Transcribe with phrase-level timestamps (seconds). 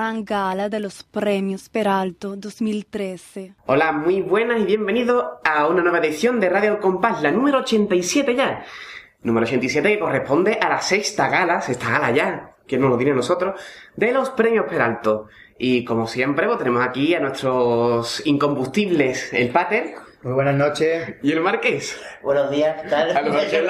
[0.00, 3.52] gran gala de los premios Peralto 2013.
[3.66, 8.34] Hola, muy buenas y bienvenidos a una nueva edición de Radio Compás, la número 87
[8.34, 8.64] ya.
[9.22, 13.12] Número 87 que corresponde a la sexta gala, sexta gala ya, que no lo diré
[13.12, 13.60] nosotros,
[13.94, 15.28] de los premios Peralto.
[15.58, 21.14] Y como siempre, pues tenemos aquí a nuestros incombustibles, el Pater Muy buenas noches.
[21.22, 21.96] y el Marqués.
[22.22, 23.10] Buenos días, ¿qué tal?
[23.16, 23.62] A los Marqués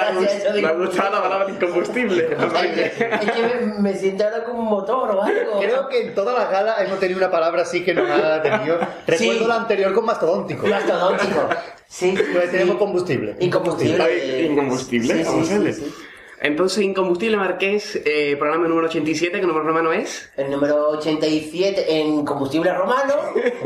[0.53, 2.27] le ha gustado la palabra incombustible.
[2.29, 5.59] Es que me, me siento ahora como un motor o algo.
[5.61, 8.79] Creo que en todas las galas hemos tenido una palabra así que nos ha tenido.
[9.07, 9.45] Recuerdo Sí.
[9.47, 10.67] la anterior con mastodóntico.
[10.67, 11.49] Mastodóntico.
[11.87, 12.13] Sí.
[12.33, 12.51] Pues sí.
[12.51, 13.35] tenemos combustible.
[13.39, 14.41] Incombustible.
[14.45, 15.73] Incombustible, Sí, sí, vamos a sí, verle.
[15.73, 15.95] sí.
[16.43, 20.29] Entonces, Incombustible Marqués, eh, programa número 87, que número romano es.
[20.35, 23.13] El número 87 en combustible romano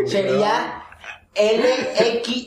[0.05, 0.83] sería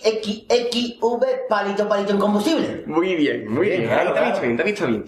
[0.08, 2.82] LXXXV palito palito en combustible.
[2.86, 3.80] Muy bien, muy bien.
[3.80, 4.26] Bien, Ahí claro, te has claro.
[4.30, 5.04] visto bien, te has visto bien.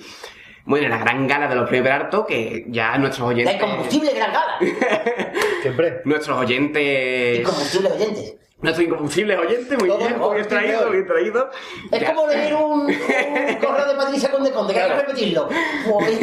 [0.67, 3.55] Bueno, la gran gala de los premios Peralto, que ya nuestros oyentes.
[3.55, 4.59] De combustible gran gala.
[5.63, 6.01] Siempre.
[6.05, 7.41] Nuestros oyentes.
[7.49, 8.35] combustible oyentes.
[8.63, 11.51] Nuestros incombustibles oyentes, muy Todo bien, muy bien traído, bien traído.
[11.91, 12.15] Es Ya.
[12.15, 12.91] como leer un, un
[13.61, 15.49] correo de Patricia Conde Conde, que hay que repetirlo.
[15.91, 16.21] Pues.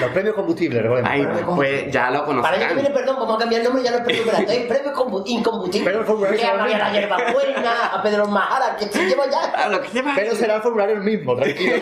[0.00, 1.08] Los premios combustibles, recordemos.
[1.10, 1.90] Premio pues combustible.
[1.90, 4.02] ya lo Para ello que viene, perdón, vamos a cambiar el nombre, ya no es
[4.04, 5.86] premio es premio combu- incombustible.
[5.88, 7.16] Pero el formulario Que a será el María la mismo.
[7.16, 9.52] Hierba Buena, a Pedro Majara, que se lleva ya.
[9.56, 10.12] Ah, lo que lleva.
[10.14, 11.76] Pero será el formulario el mismo, tranquilo.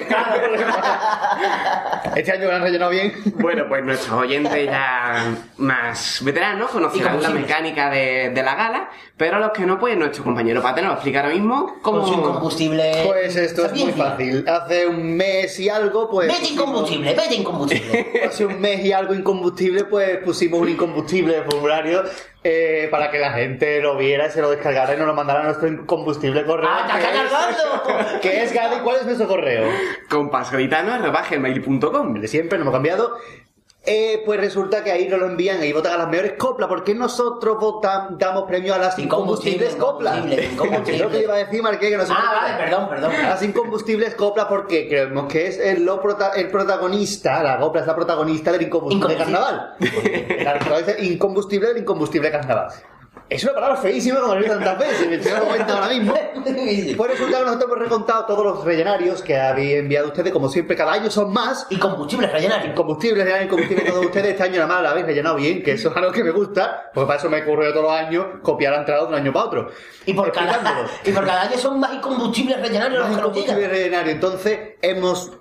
[2.16, 3.12] este año lo han rellenado bien.
[3.36, 9.38] Bueno, pues nuestros oyentes ya más veteranos conocerán la mecánica de, de la gala, pero
[9.38, 12.00] los que no, pues nuestro compañero Pate nos va a explicar ahora mismo cómo.
[12.00, 13.02] Con su incombustible.
[13.06, 14.44] Pues esto es muy fácil.
[14.48, 16.28] Hace un mes y algo, pues.
[16.28, 18.06] Vete incombustible, vete incombustible.
[18.26, 22.02] Hace un mes y algo incombustible, pues pusimos un incombustible de formulario
[22.44, 25.44] eh, para que la gente lo viera, se lo descargara y nos lo mandara a
[25.44, 26.68] nuestro incombustible correo.
[26.70, 28.18] ¡Ah, está es- cargando!
[28.20, 29.68] Que es Gadi, ¿cuál es nuestro correo?
[30.08, 32.16] compasgaditano.com.
[32.16, 33.16] El de siempre, no hemos cambiado.
[33.88, 36.94] Eh, pues resulta que ahí nos lo envían, ahí votan a las mejores coplas, porque
[36.94, 40.16] nosotros votan, damos premio a las incombustibles coplas.
[40.18, 40.94] Incombustible, incombustible.
[40.98, 43.12] Es lo que iba a decir, Marqués, que no se Ah, vale, perdón, perdón.
[43.14, 47.80] A Las incombustibles coplas porque creemos que es el, lo prota- el protagonista, la copla
[47.80, 49.38] es la protagonista del incombustible Incombustible.
[49.38, 50.38] carnaval.
[50.42, 52.68] Claro, pero dice incombustible del incombustible carnaval.
[53.30, 55.88] Es una palabra feísima como lo he visto tantas veces, me estoy dando cuenta ahora
[55.88, 56.14] mismo.
[56.96, 60.74] Pues resulta que nosotros hemos recontado todos los rellenarios que habéis enviado ustedes, como siempre,
[60.74, 61.66] cada año son más.
[61.68, 62.70] Y combustible rellenario.
[62.70, 64.28] Incombustibles, rellenar incombustible todos ustedes.
[64.30, 66.90] Este año nada más lo habéis rellenado bien, que eso es algo que me gusta,
[66.94, 69.44] porque para eso me ocurre todos los años copiar la entrada de un año para
[69.44, 69.70] otro.
[70.06, 73.28] Y por, cada, y por cada año son más incombustibles rellenarios los Más que nos
[73.28, 73.70] incombustible llegan.
[73.76, 74.12] rellenario.
[74.12, 75.32] Entonces, hemos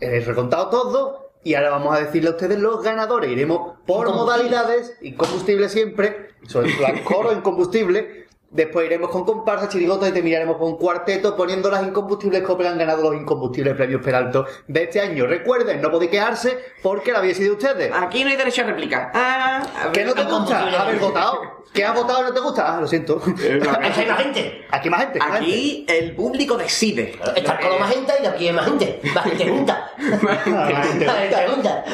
[0.00, 3.30] eh, recontado todo y ahora vamos a decirle a ustedes los ganadores.
[3.30, 8.26] Iremos por modalidades, incombustible siempre, sobre plan coro incombustible.
[8.54, 13.02] Después iremos con comparsa, chirigotas y terminaremos con cuarteto poniendo las incombustibles que han ganado
[13.10, 15.26] los incombustibles premios Peralto de este año.
[15.26, 17.90] Recuerden, no podéis quejarse porque la habéis sido ustedes.
[17.92, 19.10] Aquí no hay derecho a réplica.
[19.12, 19.92] Ah, a ver.
[19.92, 20.36] ¿Qué no te gusta?
[20.36, 20.76] incombustible.
[20.78, 21.40] Haber votado.
[21.72, 22.76] ¿Qué has votado y no te gusta?
[22.76, 23.20] Ah, lo siento.
[23.26, 24.64] Aquí hay más gente.
[24.70, 25.18] Aquí más gente.
[25.18, 25.44] más gente.
[25.44, 27.18] Aquí el público decide.
[27.34, 29.00] Estar con más gente y aquí hay más gente.
[29.12, 29.90] Más gente junta.
[30.22, 31.06] Más gente.
[31.52, 31.84] Junta.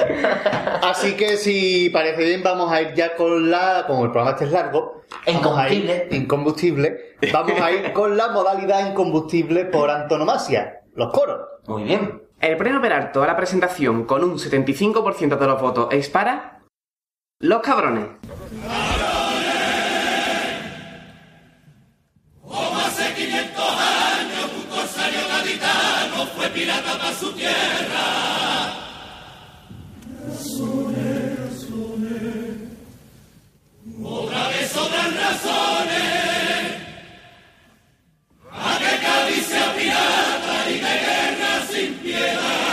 [0.83, 3.85] Así que si parece bien, vamos a ir ya con la.
[3.87, 5.01] Como el programa este es largo.
[5.27, 6.09] A ir-
[6.51, 11.41] combustible, vamos a ir con la modalidad incombustible por antonomasia, los coros.
[11.67, 12.23] Muy bien.
[12.41, 16.63] El premio Peralto a la presentación con un 75% de los votos es para...
[17.39, 18.07] Los cabrones.
[26.53, 27.55] pirata para su tierra.
[30.27, 32.55] Razones, razones,
[34.03, 36.40] otra vez sobran razones
[39.11, 42.70] la vicia pirata y de guerra sin piedad.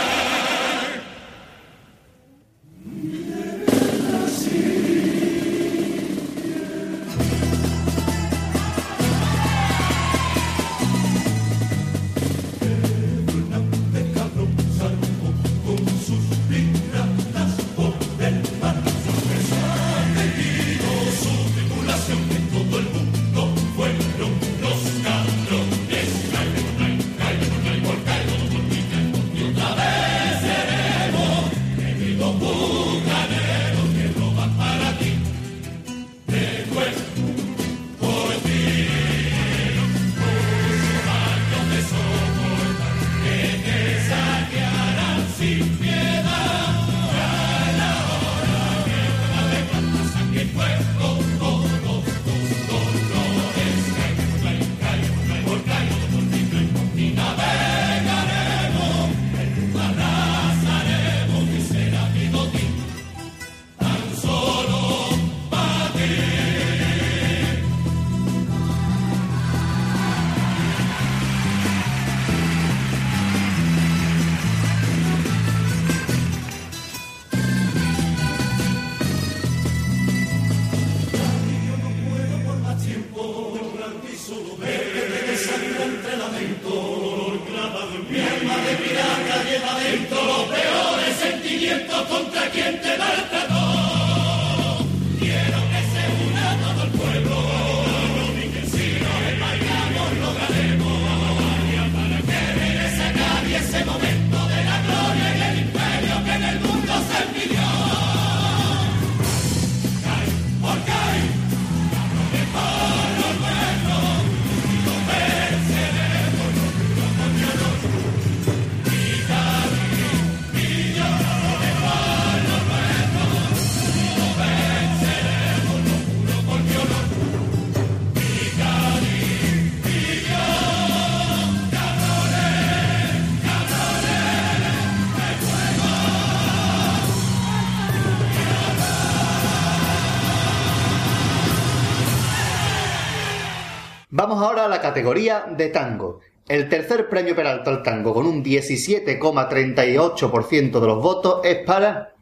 [144.28, 146.20] Vamos ahora a la categoría de tango.
[146.46, 152.12] El tercer premio Peralta al tango, con un 17,38% de los votos, es para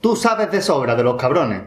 [0.00, 1.62] Tú sabes de sobra de los cabrones.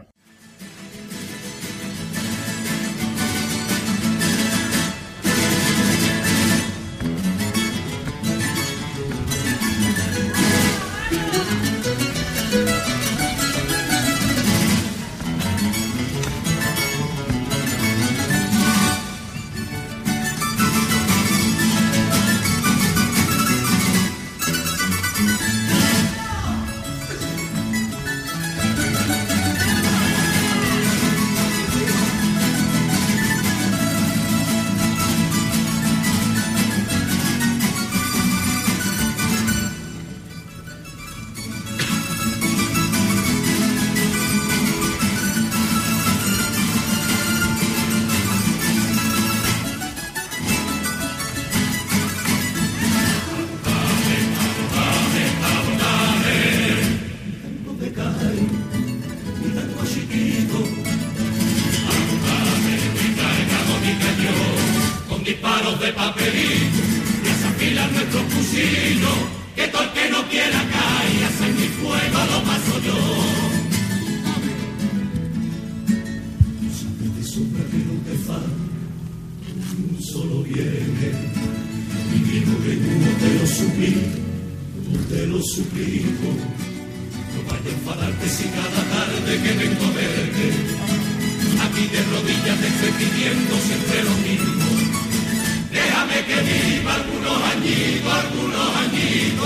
[99.14, 99.44] Y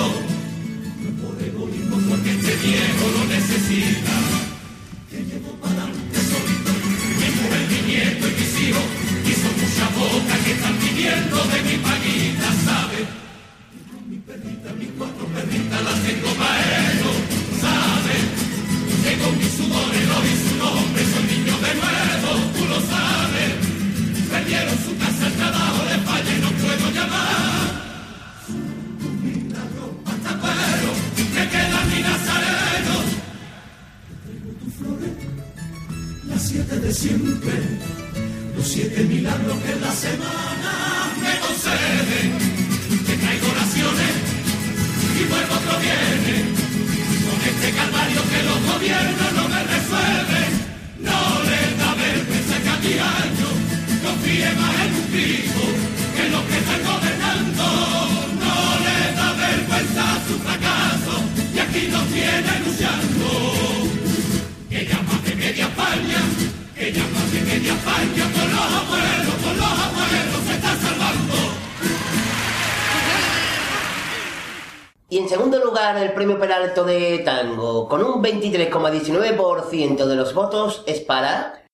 [76.58, 81.64] Peralto de Tango, con un 23,19% de los votos, es para...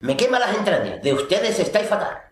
[0.00, 2.25] Me quema las entrañas, de ustedes estáis fatal.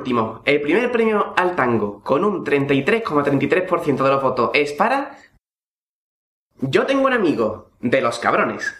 [0.00, 5.16] Último, el primer premio al tango, con un 33,33% de los votos, es para...
[6.62, 8.74] Yo tengo un amigo, de los cabrones.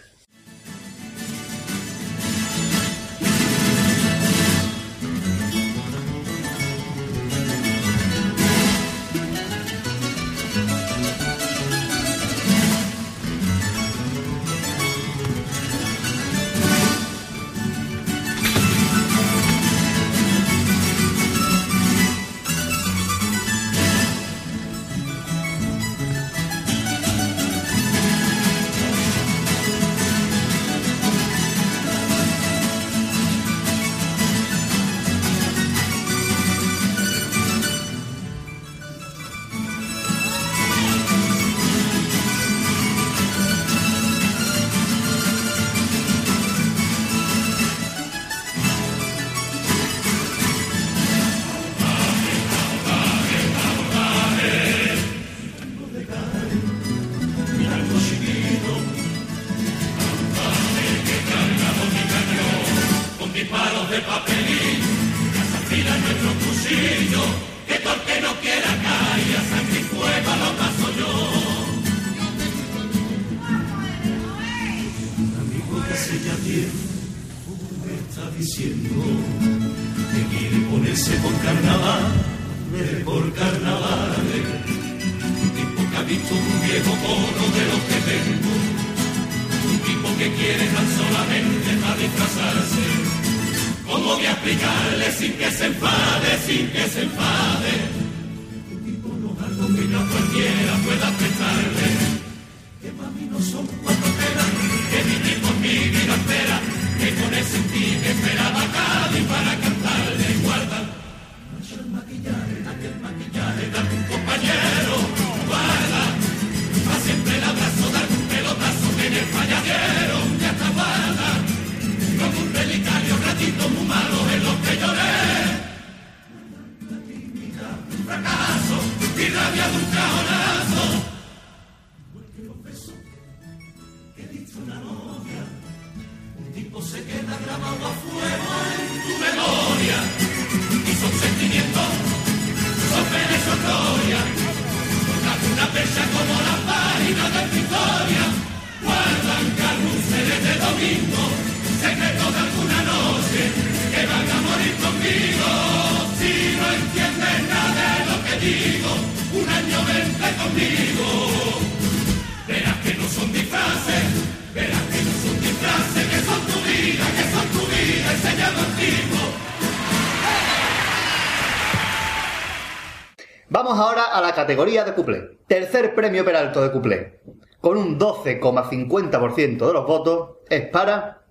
[174.51, 175.37] Categoría de cuplé.
[175.47, 177.21] Tercer premio Peralto de cuplé.
[177.61, 181.21] Con un 12,50% de los votos es para...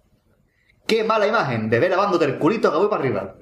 [0.86, 1.68] ¡Qué mala imagen!
[1.68, 3.34] Ver lavándote el culito que voy para arriba.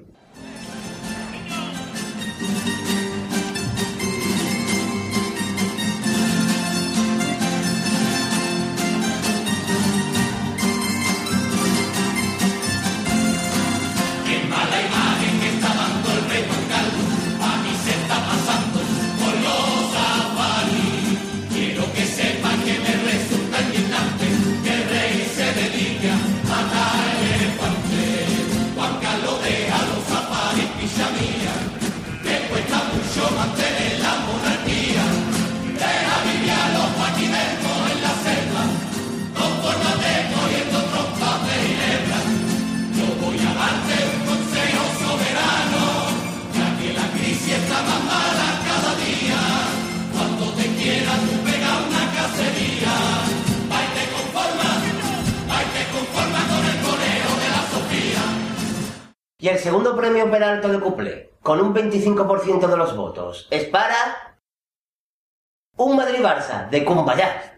[60.09, 64.39] Premio Peralto de Cuplé, con un 25% de los votos, es para...
[65.77, 67.48] Un Madrid-Barça de Cumbayá.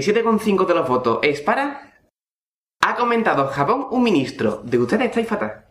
[0.00, 1.92] 77,5 de los votos es para...
[2.84, 4.62] Ha comentado Japón un ministro.
[4.64, 5.61] ¿De ustedes estáis fatal?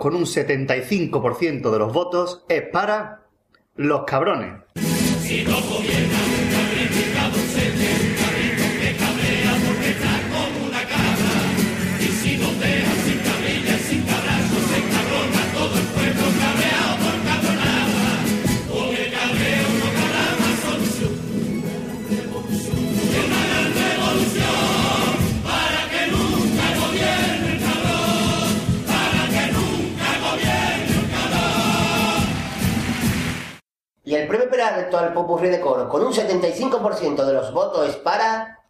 [0.00, 3.26] Con un 75% de los votos es para
[3.76, 4.62] Los Cabrones.
[34.70, 38.60] Peralto al Popurrí de Coro, con un 75% de los votos, para...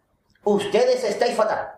[0.44, 1.72] Ustedes estáis fatal.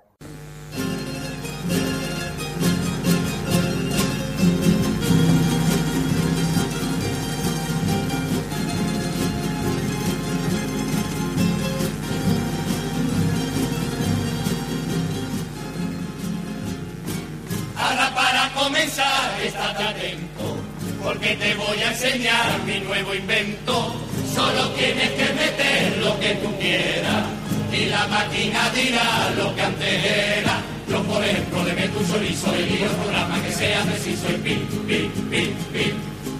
[17.77, 20.57] Ahora para comenzar, estate atento,
[21.03, 24.02] porque te voy a enseñar mi nuevo invento.
[24.35, 27.25] Solo tienes que meter lo que tú quieras
[27.73, 30.05] y la máquina dirá lo que antes
[30.39, 30.61] era.
[30.89, 34.39] Yo, por ejemplo, le meto un chorizo y guío el programa que sea preciso y
[34.45, 35.95] pim, pim, pim, pim.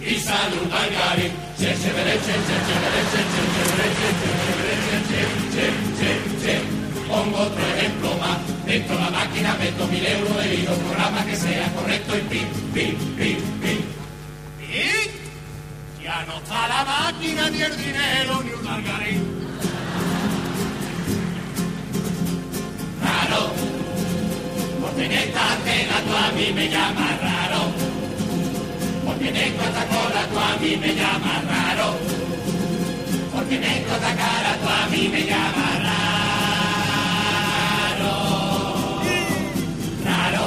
[0.05, 1.33] Y sale un margarín.
[1.59, 4.41] Che, che, che, che, che, che, che, che, che, che, che,
[4.89, 5.23] che, che,
[5.55, 5.67] che,
[5.99, 6.11] che,
[6.43, 6.55] che.
[7.09, 8.39] Pongo otro ejemplo más.
[8.67, 12.49] Dentro de la máquina meto mil euros de hilo, programa que sea correcto y pim,
[12.75, 13.81] pim, pim, pim.
[14.61, 19.23] Y ya no está la máquina, ni el dinero, ni un margarín.
[23.01, 23.53] Raro,
[24.81, 27.61] porque en esta antena tú a mí me llamas raro.
[29.07, 31.95] Porque en esta cola tú a mí me llamas raro.
[33.33, 36.03] Porque en esta cara tú a mí me llamas raro.
[40.05, 40.45] Raro.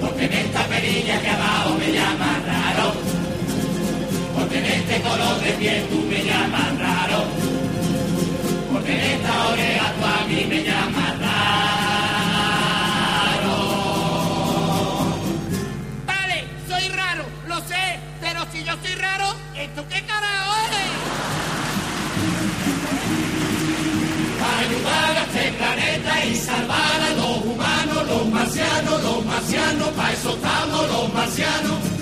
[0.00, 2.43] Porque en esta perilla que abajo me llamas
[4.94, 7.24] este color de piel tú me llamas raro,
[8.72, 11.44] porque en esta oreja tú a mí me llamas raro.
[16.06, 20.92] Vale, soy raro, lo sé, pero si yo soy raro, ¿esto qué carajo es?
[24.40, 30.12] Para ayudar a este planeta y salvar a los humanos, los marcianos, los marcianos, para
[30.12, 31.93] eso estamos los marcianos.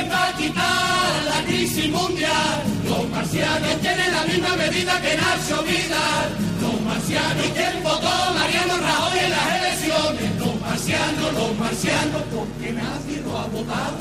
[0.00, 2.62] ¿Quién va a quitar la crisis mundial?
[2.88, 6.28] Los marcianos tienen la misma medida que Nacho Vidal.
[6.62, 10.38] Los marcianos, ¿y quién votó Mariano Rajoy en las elecciones?
[10.38, 13.98] Los marcianos, los marcianos, porque nadie lo ha votado.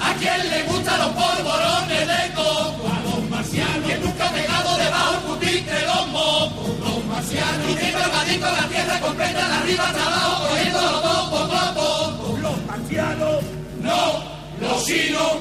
[0.00, 2.88] ¿A quién le gustan los polvorones de coco?
[2.90, 3.86] A los marcianos.
[3.86, 6.75] Que nunca ha pegado debajo pupitre los mocos.
[7.16, 12.38] Que drogadicto la tierra completa de arriba hasta abajo, cogiéndolo todo poco a poco.
[12.42, 13.42] Los marcianos.
[13.80, 14.22] No,
[14.60, 15.32] los chinos.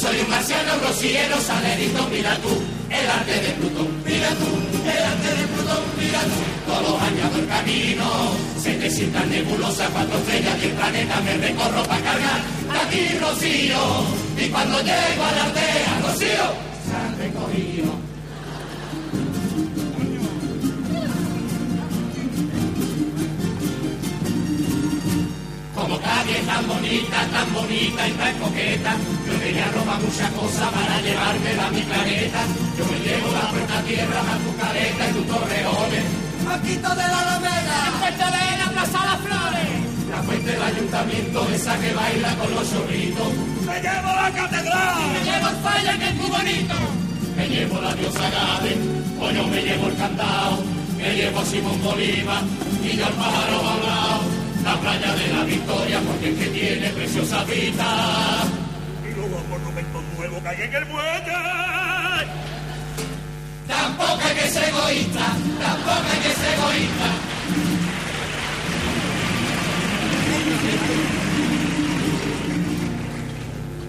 [0.00, 4.50] Soy un marciano rociero, salerito, mira tú, el arte de Plutón, mira tú,
[4.84, 8.04] el arte de Plutón, mira tú, todos añado el camino,
[8.60, 12.40] 700 nebulosas, cuatro estrellas, diez planetas, me recorro para cargar,
[12.82, 13.82] aquí Rocío,
[14.36, 16.46] y cuando llego a la aldea, Rocío,
[16.86, 18.17] se han recogido.
[25.88, 28.92] Como Cádiz es tan bonita, tan bonita y tan coqueta,
[29.24, 32.40] yo venía a robar muchas cosas para llevármela a mi planeta.
[32.76, 36.04] Yo me llevo la puerta tierra, a tu careta y tus torreones.
[36.44, 39.70] Maquito de la Alameda, el puente de la Plaza Las Flores.
[40.10, 43.28] La fuente del ayuntamiento, esa que baila con los chorritos.
[43.64, 45.08] Me llevo la catedral.
[45.08, 46.74] Me llevo el falla que es muy bonito.
[47.34, 48.76] Me llevo la diosa Gade,
[49.18, 50.58] coño me llevo el candado.
[50.98, 52.42] Me llevo a Simón Bolívar
[52.84, 54.37] y yo al pájaro hablado.
[54.64, 58.44] La playa de la Victoria porque es que tiene preciosa vista.
[59.02, 61.78] Y luego el monumento nuevo que hay en el muelle.
[63.66, 65.26] Tampoco hay que ser egoísta,
[65.60, 67.08] tampoco hay que ser egoísta.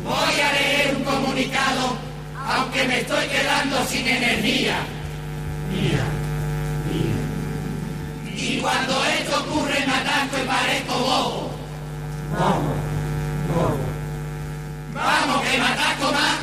[0.03, 1.97] Voy a leer un comunicado,
[2.47, 4.77] aunque me estoy quedando sin energía.
[5.71, 6.28] Mía.
[8.41, 11.51] Y cuando esto ocurre me ataco y parezco bobo.
[14.93, 16.37] Vamos, que me ataco más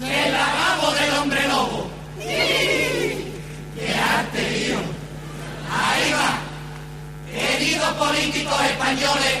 [0.00, 1.90] que el lavabo del hombre lobo.
[2.18, 4.78] ¡Qué arte, tío!
[5.70, 6.38] Ahí va.
[7.30, 9.36] Queridos políticos españoles,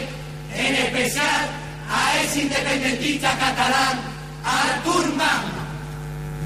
[0.54, 1.48] en especial
[1.90, 4.00] a ese independentista catalán,
[4.44, 5.44] Artur Mas.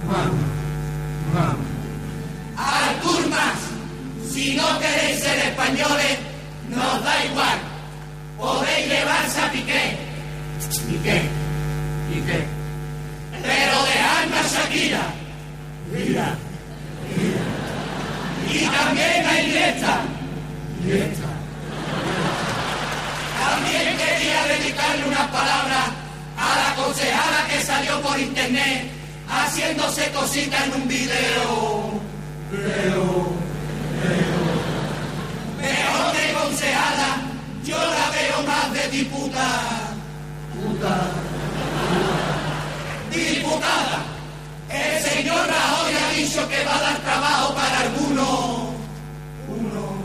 [0.09, 0.46] Artur
[4.37, 6.19] si no queréis ser españoles,
[6.69, 7.59] nos da igual.
[8.37, 9.97] Podéis llevarse a Piqué.
[10.89, 11.19] ¿Piqué?
[12.11, 12.41] ¿Piqué?
[13.43, 15.05] Pero dejadme a Shakira.
[15.91, 16.29] Mira,
[17.09, 17.45] mira.
[18.53, 19.95] Y también a Iniesta.
[20.83, 21.29] Iniesta.
[23.41, 25.87] También quería dedicarle unas palabras
[26.37, 28.91] a la concejala que salió por internet
[29.31, 32.01] haciéndose cositas en un video.
[32.53, 33.46] Video.
[35.61, 37.11] Mejor de concejala,
[37.65, 39.95] yo la veo más de diputada.
[40.55, 40.95] Puta.
[43.11, 43.99] Diputada.
[44.69, 48.75] El señor Rajoy ha dicho que va a dar trabajo para algunos.
[49.49, 49.97] Uno.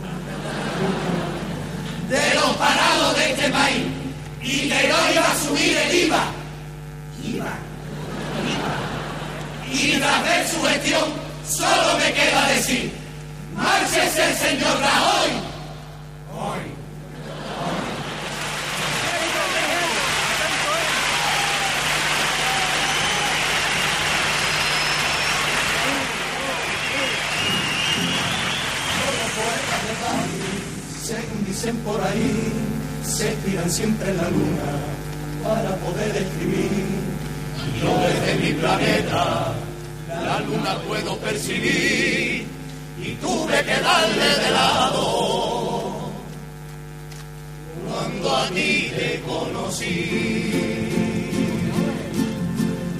[2.09, 3.85] De los parados de este país.
[4.41, 6.23] Y que no iba a subir el IVA.
[7.23, 7.53] IVA.
[8.51, 8.75] IVA.
[9.71, 11.03] Y tras ver su gestión,
[11.47, 13.00] solo me queda decir:
[13.55, 15.31] ¡Márchese el señor Rajoy!
[16.33, 16.61] Hoy.
[31.03, 32.53] Según dicen por ahí,
[33.03, 34.71] se tiran siempre en la luna
[35.43, 36.85] para poder escribir.
[37.81, 39.53] Yo desde mi planeta
[40.07, 42.47] la luna puedo percibir
[43.03, 46.11] y tuve que darle de lado
[47.89, 50.51] cuando a ti te conocí.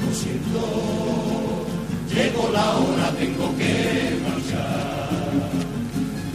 [0.01, 0.61] Lo siento,
[2.13, 5.09] llegó la hora, tengo que marchar.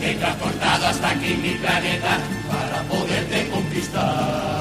[0.01, 4.57] He transportado hasta aquí mi planeta para poderte conquistar.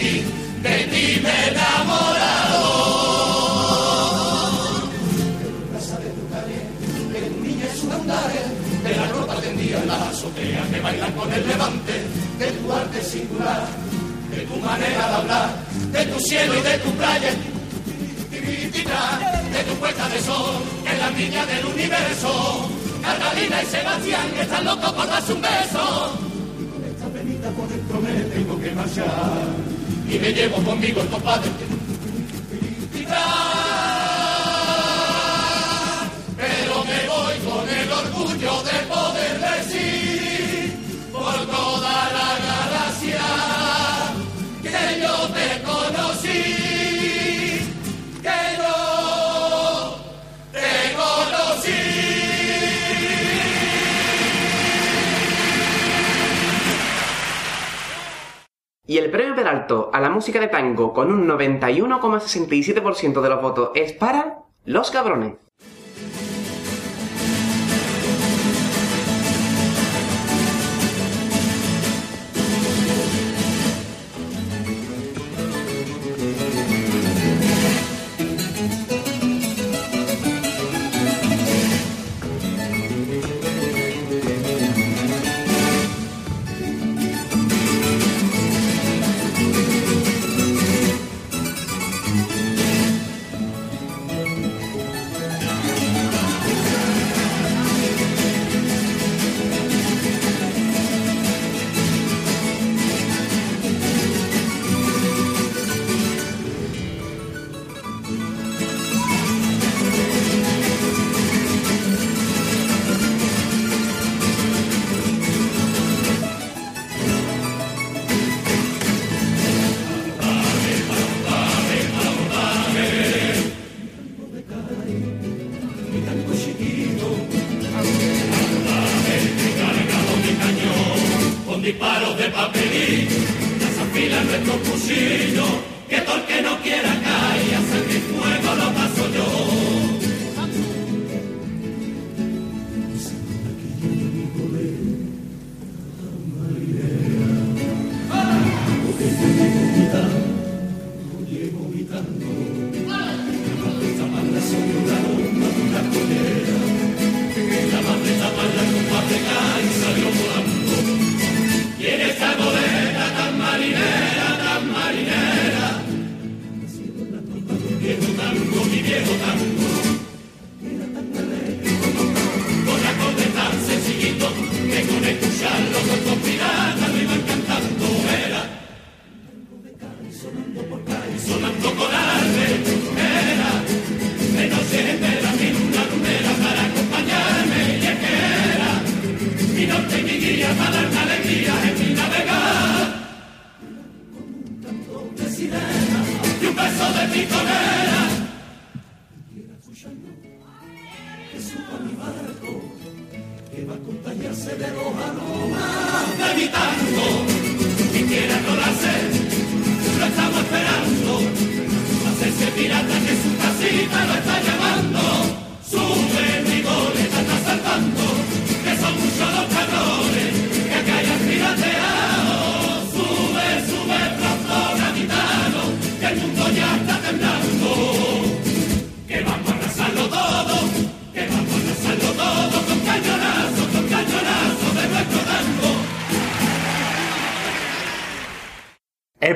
[0.00, 2.64] de ti me he enamorado.
[5.38, 6.60] De tu casa, de tu calle,
[7.12, 8.42] de tu niña es un andare,
[8.84, 11.92] de la ropa tendida en las azoteas que bailan con el levante,
[12.38, 13.66] de tu arte singular,
[14.30, 15.50] de tu manera de hablar,
[15.92, 17.30] de tu cielo y de tu playa,
[19.52, 22.70] de tu puesta de sol, que la niña del universo.
[23.02, 26.12] Catalina y Sebastián que están locos por darse un beso.
[26.60, 29.79] y con Esta penita por dentro me tengo que marchar
[30.10, 31.50] y me llevo conmigo el compadre.
[36.36, 38.86] Pero me voy con el orgullo de
[58.90, 63.70] Y el premio Peralto a la música de tango con un 91,67% de los votos
[63.76, 65.49] es para Los Cabrones.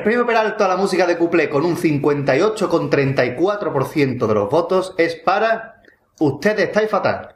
[0.05, 5.81] Premio Peralta a la música de Cuplé con un 58,34% de los votos es para
[6.19, 7.34] Ustedes estáis fatal.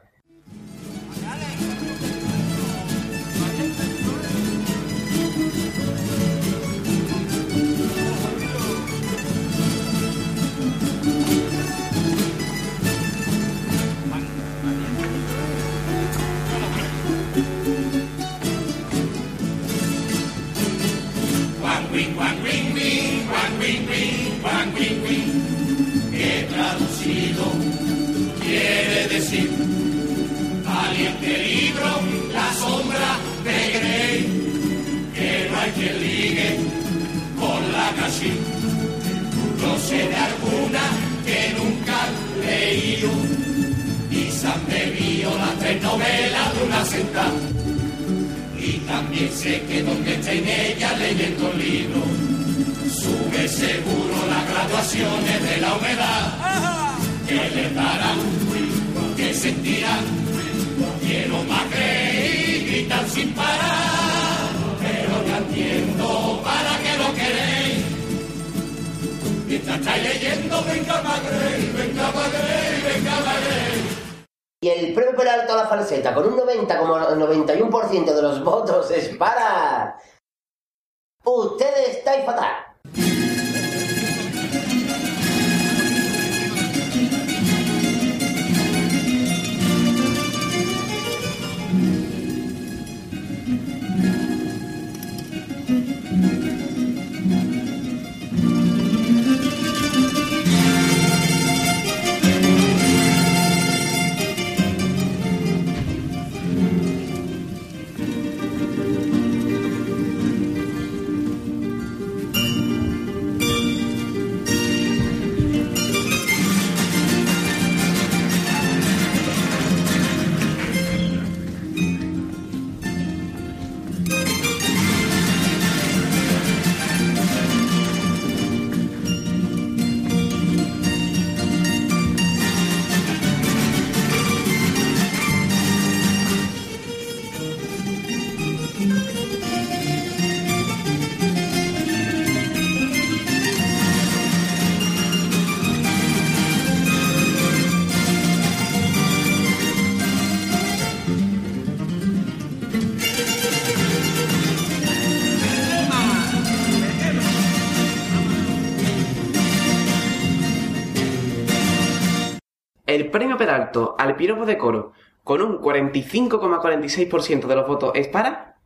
[163.10, 164.92] el premio Peralto al piropo de coro
[165.24, 168.56] con un 45,46% de los votos es para...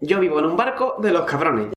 [0.00, 1.74] Yo vivo en un barco de los cabrones.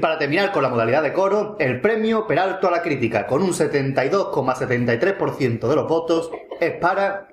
[0.00, 3.42] Y para terminar con la modalidad de coro, el premio Peralto a la crítica, con
[3.42, 7.28] un 72,73% de los votos, es para...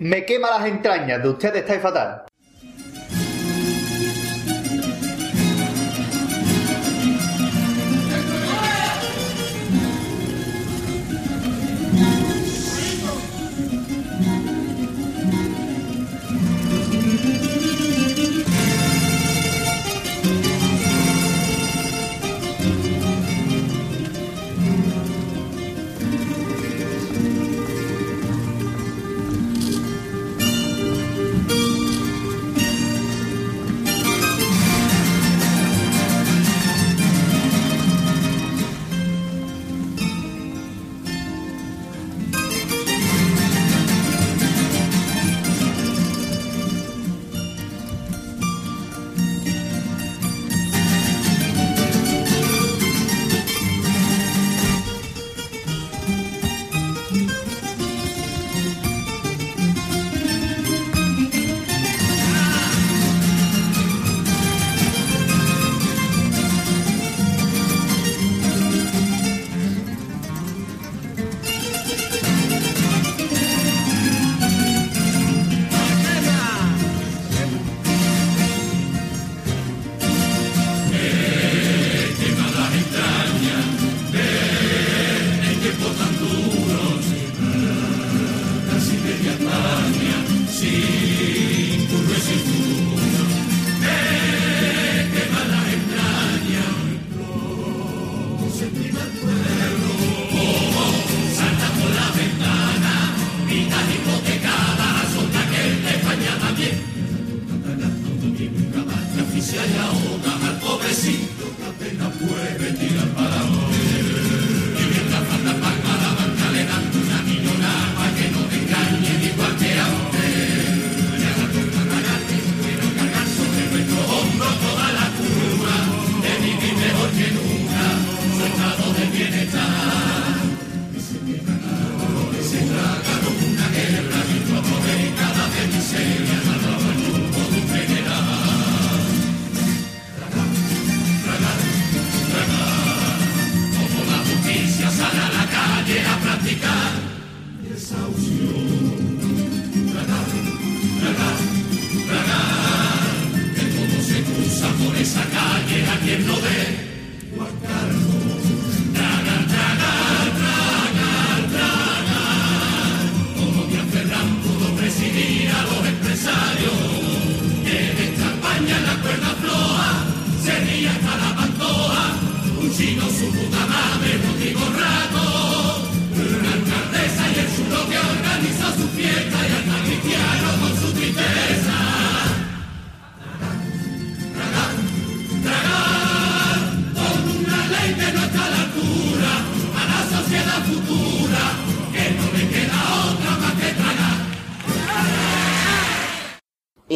[0.00, 2.25] Me quema las entrañas, de usted está fatal.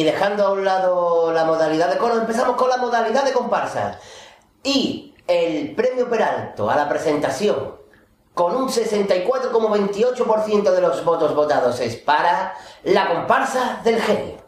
[0.03, 3.99] Dejando a un lado la modalidad de coro, empezamos con la modalidad de comparsa.
[4.63, 7.75] Y el premio Peralto a la presentación,
[8.33, 14.40] con un 64,28% de los votos votados, es para la comparsa del genio.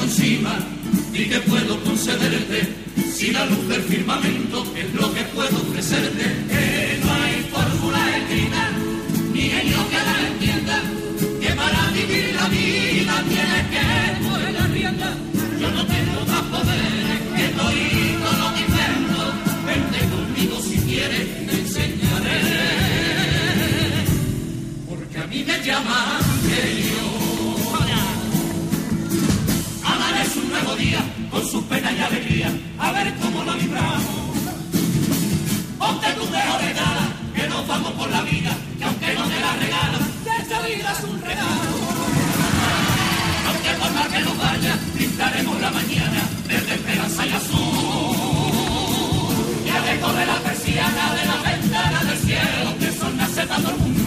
[0.00, 0.58] Que te llevo encima
[1.12, 2.74] y que puedo concederte
[3.12, 6.24] si la luz del firmamento es lo que puedo ofrecerte.
[6.48, 8.70] Que no hay fórmula escrita
[9.32, 10.82] ni genio que la entienda
[11.40, 15.16] que para vivir la vida tienes que coger la rienda.
[15.60, 19.32] Yo no tengo más poderes que todito lo que invento.
[19.66, 22.40] Vente conmigo si quieres, te enseñaré.
[24.88, 26.29] Porque a mí me llaman
[31.30, 32.50] con sus penas y alegría.
[32.78, 34.02] A ver cómo lo libramos.
[35.78, 37.04] Ponte tu mejor regala,
[37.34, 40.00] que nos vamos por la vida, que aunque no te la regalan,
[40.40, 41.72] esta vida es un regalo.
[43.48, 47.60] Aunque por más que nos vaya, pintaremos la mañana, desde esperanza y azul.
[49.66, 53.76] Y alejo de la persiana de la ventana del cielo, que son nace todo el
[53.76, 53.99] mundo.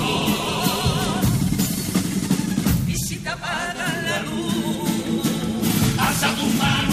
[6.23, 6.92] Alza tu mano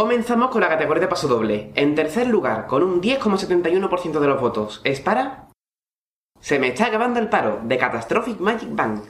[0.00, 1.72] Comenzamos con la categoría de paso doble.
[1.74, 5.50] En tercer lugar, con un 10,71% de los votos, es para...
[6.40, 9.02] Se me está acabando el paro, de Catastrophic Magic Band.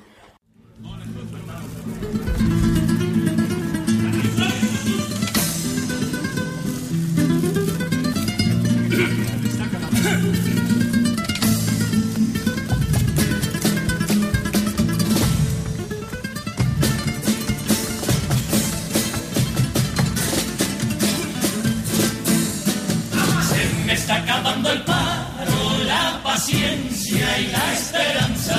[26.32, 28.58] Paciencia y la esperanza.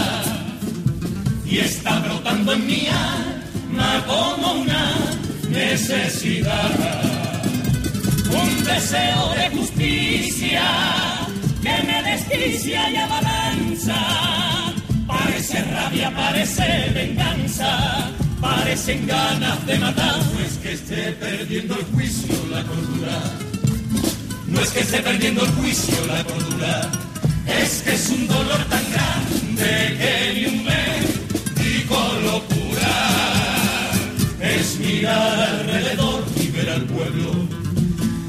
[1.46, 4.96] Y está brotando en mi alma como una
[5.50, 6.72] necesidad.
[8.30, 10.92] Un deseo de justicia
[12.42, 13.96] justicia y balanza.
[15.08, 20.20] Parece rabia, parece venganza, parecen ganas de matar.
[20.34, 23.18] No es que esté perdiendo el juicio, la cordura.
[24.48, 27.11] No es que esté perdiendo el juicio, la cordura.
[27.60, 33.91] Es que es un dolor tan grande que ni un médico lo cura.
[34.39, 37.62] Es mirar alrededor y ver al pueblo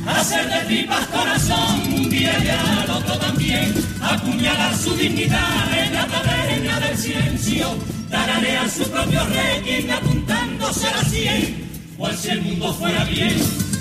[0.07, 6.07] hacer de tripas corazón un día y al otro también, apuñalar su dignidad en la
[6.07, 7.77] taberna del silencio,
[8.11, 13.37] tararear su propio requiem apuntándose a la cien, cual si el mundo fuera bien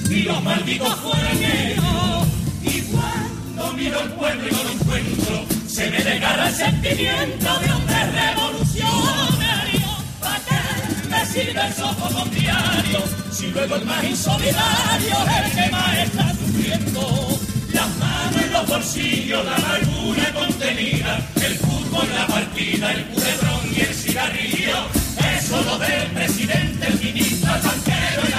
[0.09, 2.40] y los malditos fueran ellos.
[3.81, 9.87] El pueblo y no lo encuentro, se me desgarra el sentimiento de hombre revolucionario.
[10.19, 13.03] ¿Para qué me sirve el sofoco diario?
[13.31, 17.39] Si luego el más insolidario es el que más está sufriendo.
[17.73, 23.81] Las manos en los bolsillos, la amargura contenida, el fútbol, la partida, el culebrón y
[23.81, 24.77] el cigarrillo.
[25.39, 28.30] Eso lo del presidente, el ministro, el banquero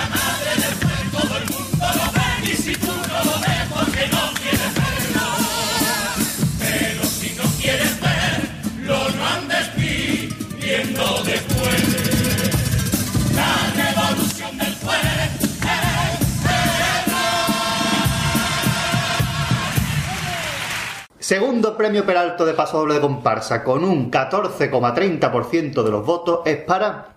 [21.33, 26.59] Segundo premio Peralto de paso doble de comparsa con un 14,30% de los votos es
[26.59, 27.14] para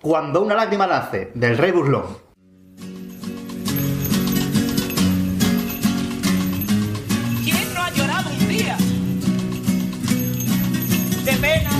[0.00, 2.02] Cuando una lágrima nace, del Rey Burlón.
[7.44, 8.76] ¿Quién no ha llorado un día?
[11.24, 11.70] De pena,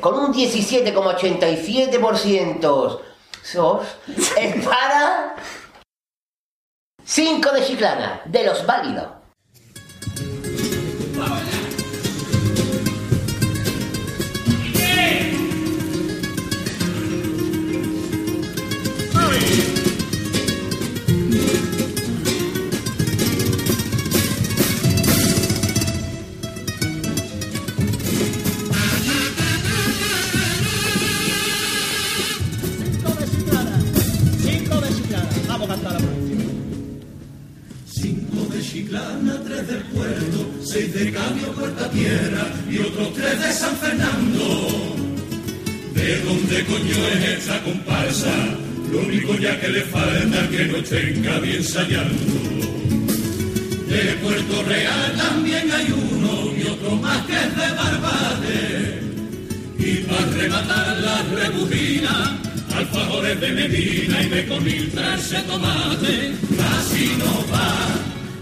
[0.00, 3.00] con un 17,87%,
[3.42, 3.86] sos,
[4.36, 5.36] es para
[7.04, 9.19] 5 de Chiclana, de los válidos.
[51.72, 51.86] De
[54.24, 59.02] Puerto Real también hay uno y otro más que es de Barbate.
[59.78, 62.40] Y para rematar la rebujina
[62.74, 67.86] alfajores de Medina y de conil traerse tomate, casi no va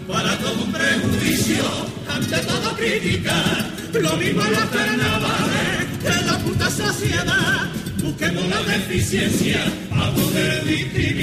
[0.08, 1.64] para todo un prejuicio,
[2.08, 7.68] ante todo criticar, lo mismo en los carnavales, en la puta sociedad,
[8.02, 11.17] busquemos la deficiencia para poder Maradona,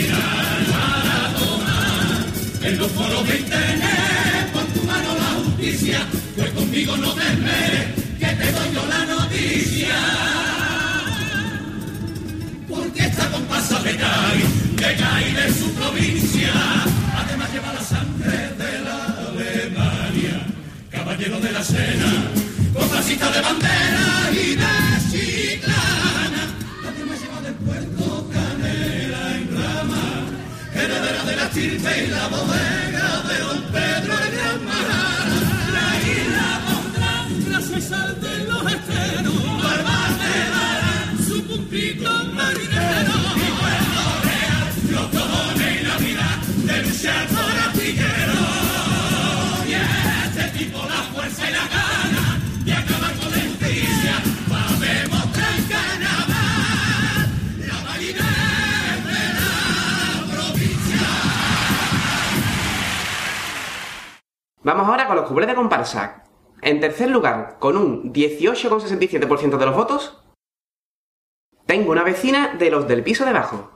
[2.65, 5.99] en los foros de internet, pon tu mano la justicia,
[6.35, 7.85] pues conmigo no te esmeres,
[8.19, 9.95] que te doy yo la noticia
[12.67, 16.51] porque esta comparsa de Cali, de su provincia,
[17.15, 18.97] además lleva la sangre de la
[19.29, 20.45] Alemania,
[20.89, 22.11] caballero de la cena,
[22.73, 24.84] con de bandera y de
[31.57, 35.39] heredera de la y bodega de don Pedro el Gran Marana,
[35.75, 37.15] la isla pondrá
[37.51, 45.07] la sal de los esteros, barbas de darán su puntito marinero, y puerto real, los
[45.15, 46.29] cojones y la vida
[46.65, 47.64] de luchar por
[64.65, 66.23] Vamos ahora con los cuplés de comparsa.
[66.63, 70.25] En tercer lugar, con un 18,67% de los votos,
[71.67, 73.69] tengo una vecina de los del piso de abajo.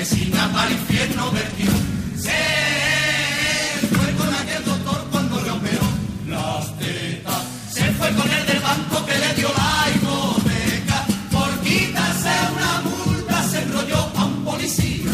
[0.00, 0.20] Cualquiera.
[0.20, 1.70] Mi vecina para el infierno vertió.
[2.16, 5.88] Se fue con aquel doctor cuando le operó
[6.28, 7.42] las tetas.
[7.72, 11.06] Se fue con el del banco que le dio la hipoteca.
[11.30, 15.12] Por quitarse una multa se enrolló a un policía.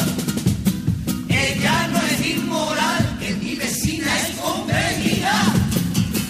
[1.28, 5.34] Ella no es inmoral, que mi vecina es convenida.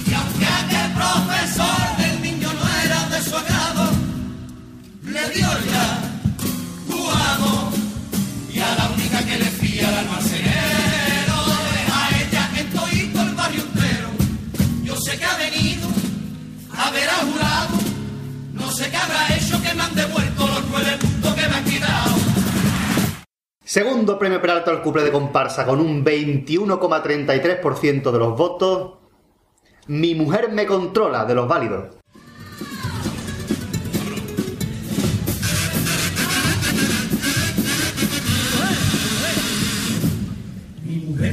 [0.06, 3.90] Y aunque aquel profesor del niño no era de su agrado,
[5.04, 5.65] le dio ya
[9.24, 11.32] que le fía al almacenero,
[11.92, 14.08] a ella en todito el barrio entero.
[14.82, 15.88] Yo sé que ha venido
[16.78, 16.92] al
[17.32, 17.78] jurado,
[18.52, 21.64] no sé qué habrá hecho que me han devuelto los nueve puntos que me han
[21.64, 22.14] quitado.
[23.64, 28.98] Segundo premio Peralta al cuplé de comparsa con un 21,33% de los votos.
[29.88, 31.96] Mi mujer me controla de los válidos.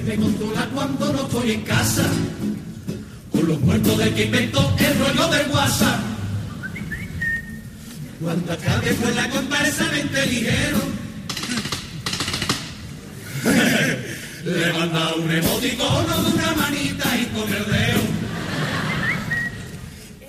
[0.06, 2.06] Me controla cuando no estoy en casa.
[3.32, 6.00] Con los muertos del que inventó el rollo del WhatsApp.
[8.22, 10.78] Cuando acabe fue la comparsa mente ligero.
[14.46, 18.02] Le manda un emoticono de una manita y con el dedo.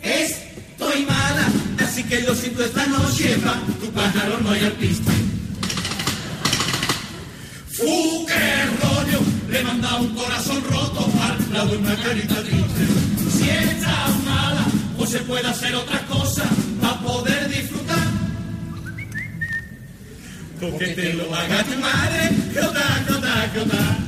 [0.02, 1.48] Estoy mala,
[1.84, 5.12] así que lo siento esta noche, pa' tu pájaro no hay artista.
[7.72, 9.33] ¡Fu, qué rollo!
[9.54, 12.84] Le manda un corazón roto al lado de una carita triste.
[13.30, 14.64] Si está mala,
[14.98, 16.42] o se puede hacer otra cosa
[16.80, 18.08] para poder disfrutar.
[20.58, 23.98] Con que te lo haga tu madre, jota, jota, jota.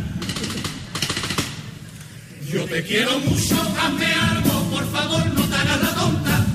[2.53, 6.47] Yo te quiero mucho, hazme algo, por favor, no te hagas la tonta.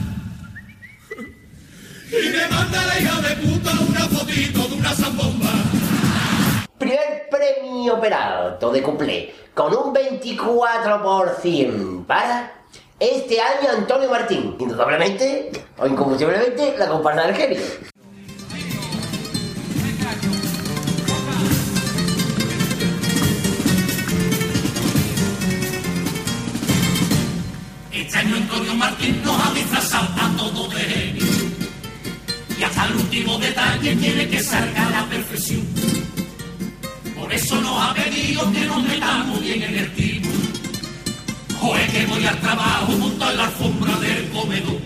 [2.09, 5.53] Y me manda la hija de puta una fotito de una zambomba.
[6.81, 12.51] Primer premio Peralto de cuplé con un 24% para
[12.99, 14.55] este año Antonio Martín.
[14.57, 17.59] Indudablemente o inconfusiblemente la comparsa del genio.
[27.91, 31.25] Este año Antonio Martín nos ha disfrazado a todo de genio.
[32.57, 35.70] Y hasta el último detalle quiere que salga a la perfección.
[37.31, 40.29] Eso nos ha pedido que nos metamos bien en el timo.
[41.61, 44.81] Hoy que voy al trabajo junto la alfombra del comedor.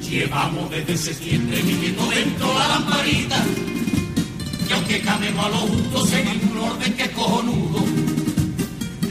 [0.00, 3.36] Llevamos desde septiembre viviendo dentro la lamparita.
[4.66, 7.84] Y aunque camemos a lo justo, seguimos un orden que cojonudo.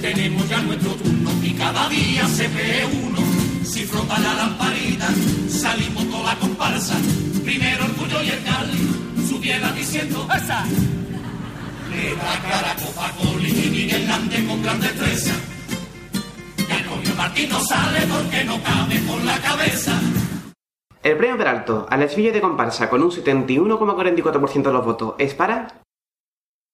[0.02, 3.20] Tenemos ya nuestro turno y cada día se ve uno.
[3.64, 5.10] Si frota la lamparita,
[5.48, 6.96] salimos toda la comparsa.
[7.44, 10.66] Primero el Puyo y el Cali, subiera diciendo ¡Esa!
[11.96, 14.08] Y Miguel
[14.48, 15.34] con gran destreza.
[17.18, 20.00] Martín no sale porque no cabe por la cabeza.
[21.02, 25.68] El premio Peralto al desfile de comparsa con un 71,44% de los votos es para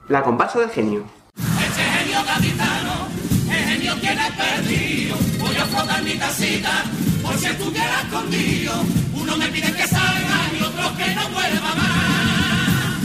[0.08, 1.04] la comparsa del genio.
[1.36, 3.08] Este genio gaditano,
[3.52, 5.18] el genio tiene perdido.
[5.40, 6.84] Voy a frotar mi tacita
[7.22, 8.74] por si estuviera escondido.
[9.22, 13.02] Uno me pide que salga y otro que no vuelva más.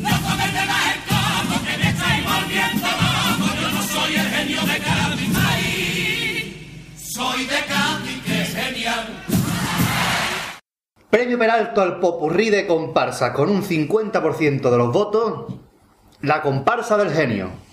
[0.00, 1.07] No comer de la
[2.50, 5.36] yo no soy el genio de Cádiz,
[6.96, 9.24] soy de Cádiz, que es genial.
[11.10, 15.54] Premio Peralto al popurrí de comparsa con un 50% de los votos,
[16.20, 17.67] la comparsa del genio.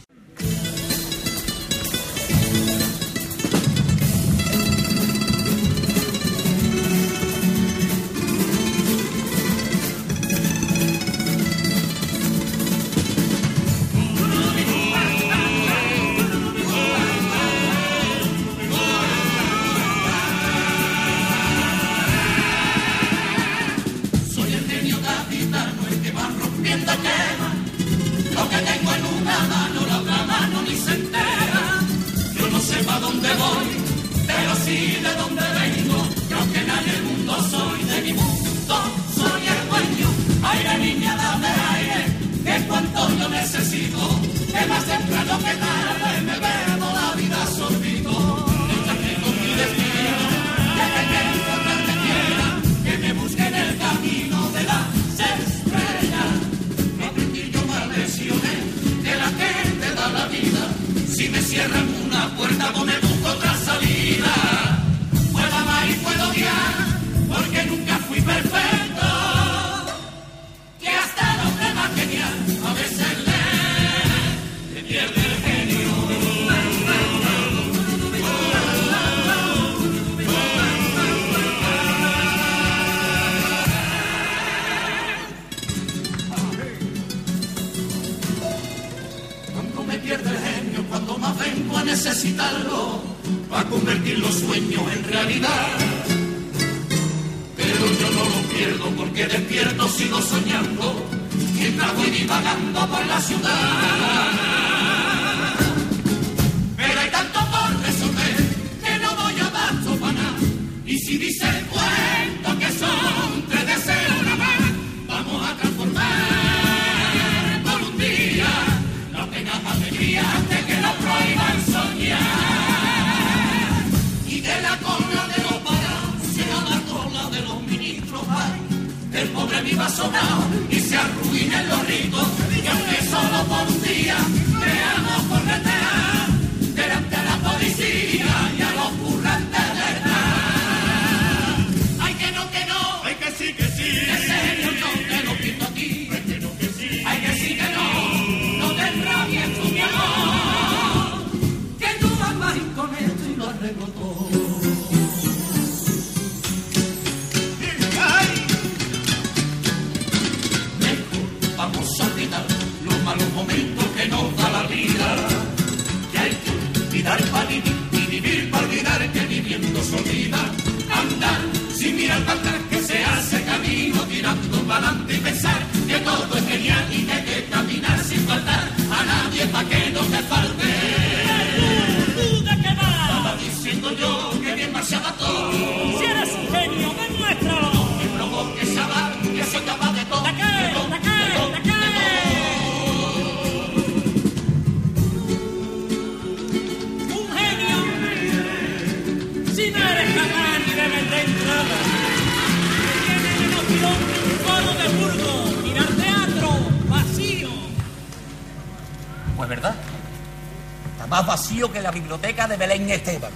[211.76, 213.32] que la biblioteca de Belén Esteban.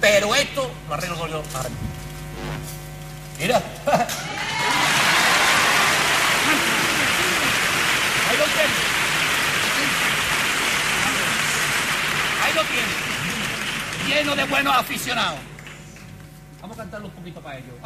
[0.00, 1.76] Pero esto lo arreglo yo para mí.
[3.38, 3.58] Mira.
[8.28, 8.74] Ahí lo tiene.
[12.42, 12.88] Ahí lo tiene.
[14.08, 15.38] Lleno de buenos aficionados.
[16.60, 17.76] Vamos a cantar los cubitos para ellos.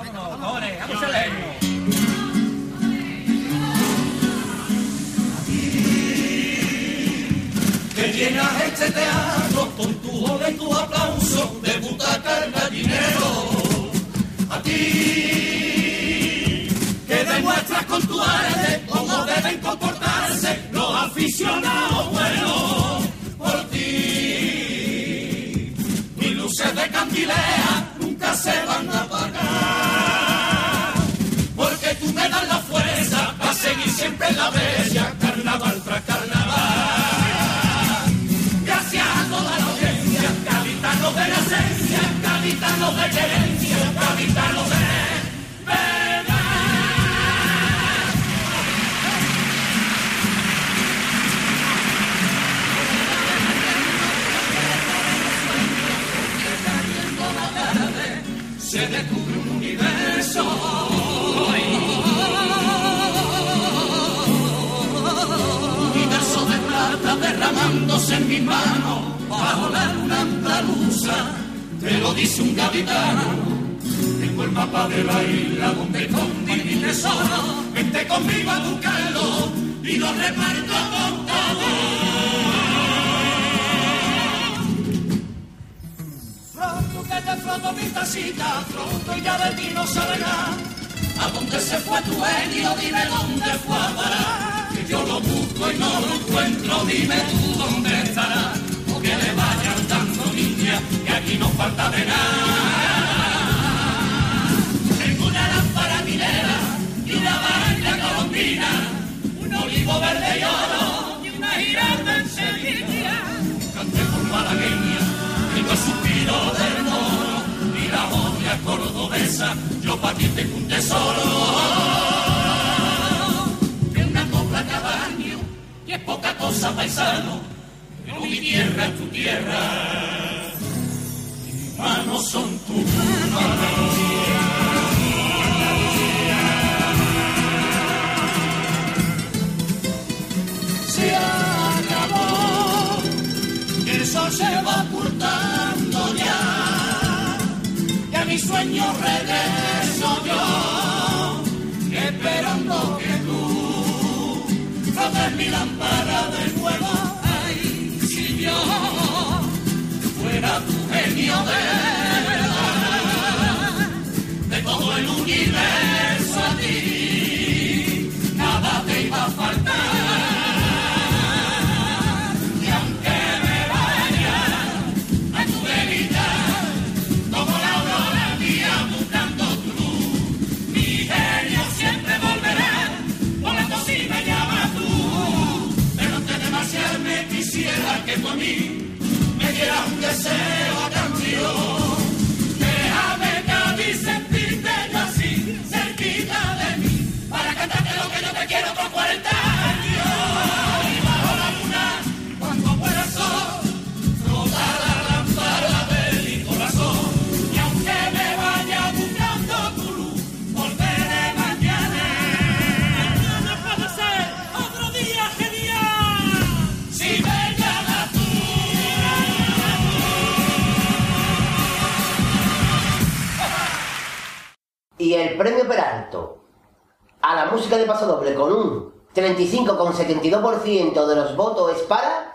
[227.79, 232.35] de paso doble con un 35,72% de los votos es para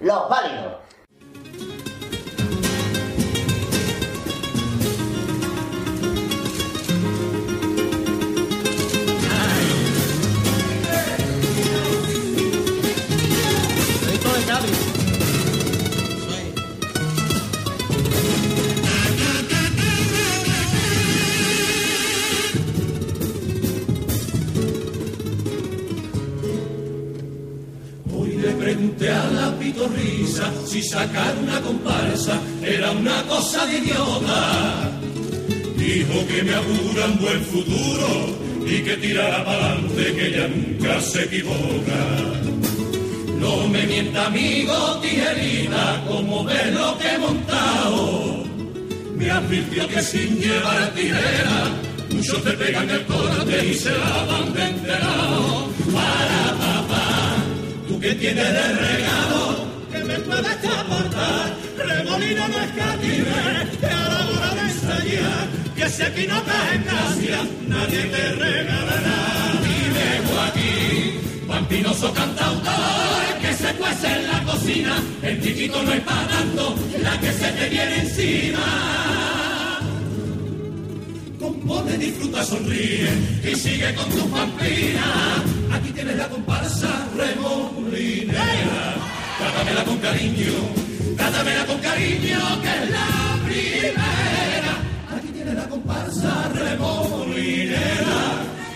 [0.00, 0.74] los válidos.
[28.78, 34.90] a la pitorrisa, si sacar una comparsa era una cosa de idiota.
[35.76, 38.08] Dijo que me augura un buen futuro
[38.64, 42.00] y que tirara para adelante, que ella nunca se equivoca.
[43.40, 48.44] No me mienta, amigo, tijerina, como ves lo que he montado.
[49.16, 51.72] Me advirtió que sin llevar tijera,
[52.10, 55.68] muchos te pegan el corte y se lavan de enterado.
[55.92, 56.67] Para, para
[57.98, 64.30] tú que tienes de regalo, que me puedes aportar, remolino no escatime, que a la
[64.30, 69.20] hora de ensayar, que si aquí no caes en gracia, nadie te regalará.
[69.62, 76.26] Dime, Joaquín, vampinoso cantautor, que se cuece en la cocina, el chiquito no es para
[76.28, 79.27] tanto, la que se te viene encima
[81.48, 83.08] compone, disfruta, sonríe
[83.42, 85.42] y sigue con tus pamplinas.
[85.72, 88.94] Aquí tienes la comparsa remolinera.
[89.38, 90.54] Trátamela con cariño,
[91.16, 94.72] trátamela con cariño, que es la primera.
[95.16, 98.20] Aquí tienes la comparsa remolinera.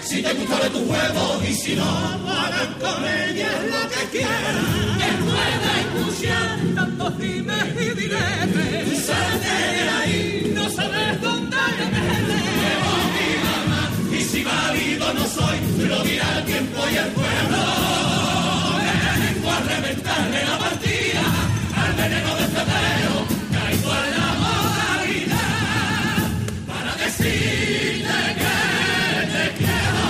[0.03, 4.99] Si te gustará tu juego y si no, hagan con ella lo que quieran.
[5.01, 9.07] Que pueda escuchar tantos dimes y diretes.
[9.07, 12.51] Sal de ahí, no sabes dónde eres
[14.43, 17.59] y válido no soy, lo dirá el tiempo y el pueblo.
[19.22, 21.22] Vengo a reventarle la partida
[21.76, 23.14] al veneno de febrero,
[23.53, 25.38] caigo en la modalidad
[26.66, 28.57] para decirte que
[29.32, 30.03] te quiero.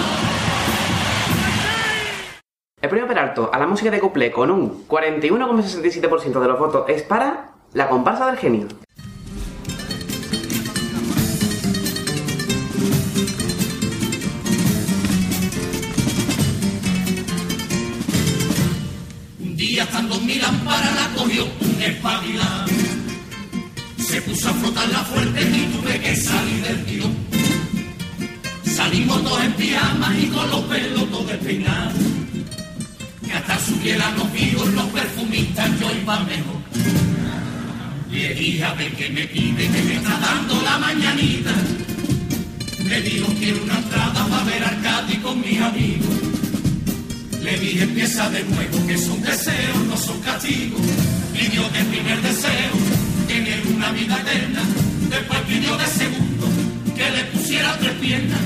[2.80, 7.02] El premio Peralto a la música de cuplé con un 41,67% de los votos es
[7.02, 8.68] para la comparsa del genio.
[20.52, 22.66] Lámpara la cogió un espabilán.
[23.98, 27.16] Se puso a frotarla fuerte y tuve que salir del tirón.
[28.64, 31.94] Salimos todos en pijamas y con los pelos todos despeinados.
[33.26, 36.60] Que hasta subieran los vivos los perfumistas yo iba mejor.
[38.10, 41.52] Le dije a ver qué me pide, que me está dando la mañanita.
[42.84, 46.31] Le digo quiero una entrada para ver a Arcadi con mis amigos.
[47.42, 50.80] Le dije empieza de nuevo que son deseos, no son castigos.
[51.32, 52.70] Pidió de primer deseo,
[53.26, 54.62] tener una vida eterna.
[55.10, 56.46] Después pidió de segundo,
[56.96, 58.38] que le pusiera tres piernas.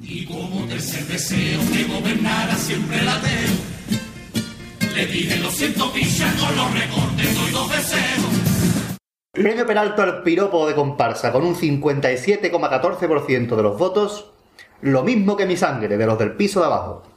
[0.00, 3.52] Y como tercer deseo, que gobernara siempre el ateo.
[4.94, 8.96] Le dije lo siento picha, con los recortes doy dos deseos.
[9.32, 14.30] Premio Peralto al piropo de comparsa con un 57,14% de los votos,
[14.80, 17.13] lo mismo que mi sangre de los del piso de abajo.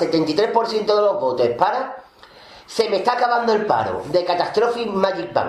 [0.00, 1.96] 35,73% de los votos para
[2.66, 5.45] Se me está acabando el paro, de Catastrophic Magic Band.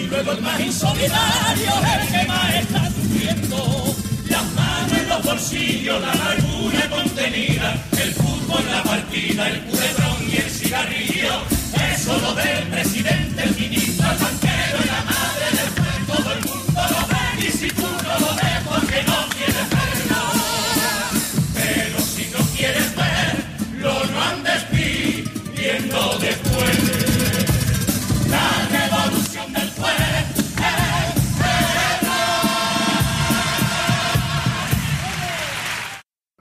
[0.00, 3.94] Si luego el más insolidario es el que más está sufriendo.
[4.30, 10.36] Las manos en los bolsillos, la amargura contenida, el fútbol, la partida, el culebrón y
[10.36, 11.42] el cigarrillo.
[11.92, 14.49] Eso lo del presidente, el ministro, el banquero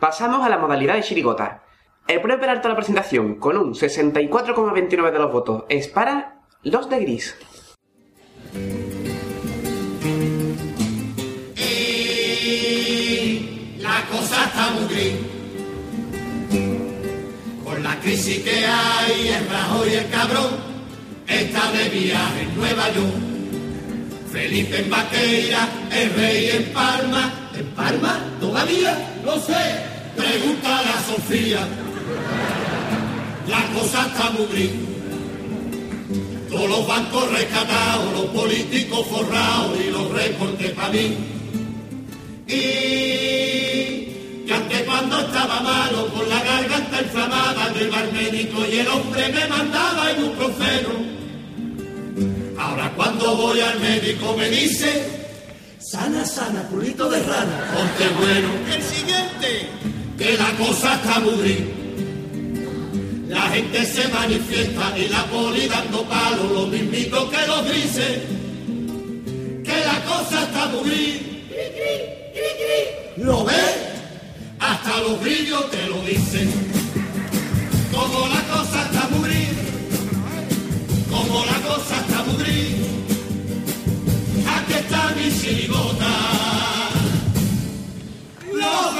[0.09, 1.61] Pasamos a la modalidad de chirigota.
[2.07, 6.89] El premio Peralta de la presentación, con un 64,29 de los votos, es para los
[6.89, 7.37] de gris.
[13.77, 15.13] La cosa está muy gris.
[17.63, 20.49] Con la crisis que hay, el Rajoy y el cabrón
[21.27, 23.13] está de viaje en Nueva York.
[24.31, 27.31] Felipe en Vaqueira, el rey en Palma.
[27.55, 28.17] ¿En Palma?
[28.39, 28.97] ¿Todavía?
[29.23, 29.88] No sé.
[30.19, 31.67] Pregúntale a Sofía.
[33.47, 34.71] La cosa está muy gris.
[36.49, 41.17] Todos los bancos rescatados, los políticos forrados y los recortes para mí.
[42.47, 44.09] Y
[44.45, 49.47] que antes cuando estaba malo, con la garganta inflamada, al médico y el hombre me
[49.47, 50.89] mandaba ibuprofeno.
[52.57, 55.07] Ahora cuando voy al médico me dice,
[55.79, 58.49] sana, sana, culito de rana, ponte bueno.
[58.75, 59.69] El siguiente,
[60.19, 61.61] que la cosa está gris.
[63.29, 68.17] La gente se manifiesta y la poli dando palos, lo mismito que los grises.
[69.63, 71.21] Que la cosa está gris.
[73.17, 73.75] ¿Lo ves?
[74.59, 76.49] Hasta los brillos te lo dicen.
[77.93, 78.99] Como la cosa está.
[81.09, 82.75] Como la cosa está gris.
[84.55, 86.11] Aquí está mi chirigota.
[88.53, 88.95] ¡Los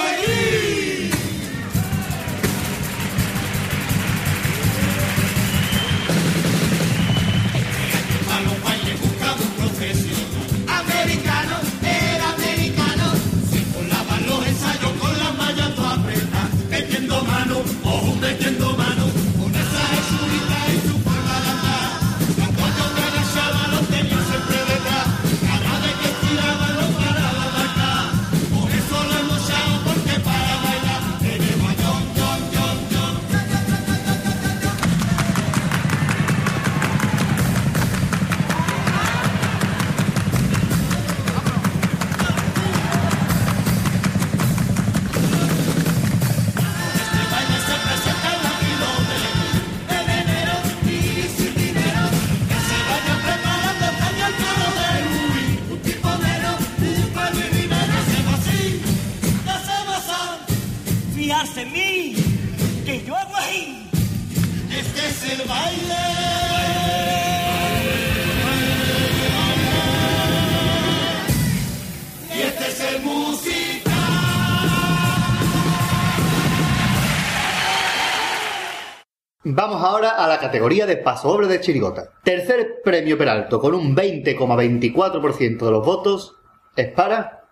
[79.81, 82.09] Ahora a la categoría de pasodoble de chirigota.
[82.23, 86.35] Tercer premio Peralto con un 20,24% de los votos
[86.75, 87.43] es para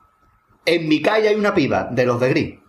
[0.66, 2.60] En mi calle hay una piba de los de Gris.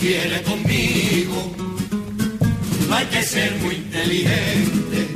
[0.00, 1.52] Quiere conmigo.
[2.88, 5.08] No hay que ser muy inteligente,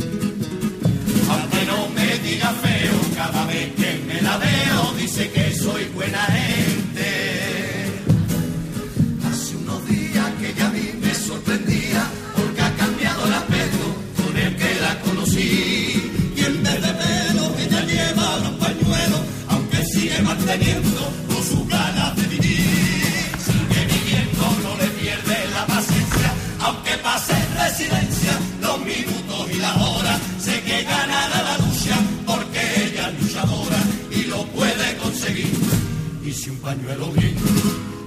[1.30, 6.22] aunque no me diga feo, cada vez que me la veo dice que soy buena
[6.24, 7.08] gente.
[9.26, 12.04] Hace unos días que ya a mí me sorprendía
[12.36, 13.86] porque ha cambiado el aspecto
[14.22, 16.12] con el que la conocí.
[16.36, 21.21] Y en vez de pelo ella lleva los pañuelos, aunque sigue manteniendo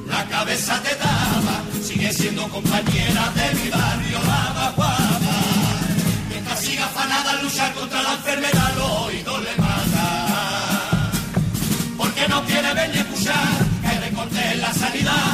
[0.07, 5.35] la cabeza te daba, sigue siendo compañera de mi barrio, la baguaba.
[6.29, 11.11] Mientras siga afanada a luchar contra la enfermedad, los oídos le mata.
[11.97, 15.33] Porque no quiere ver ni escuchar que en la sanidad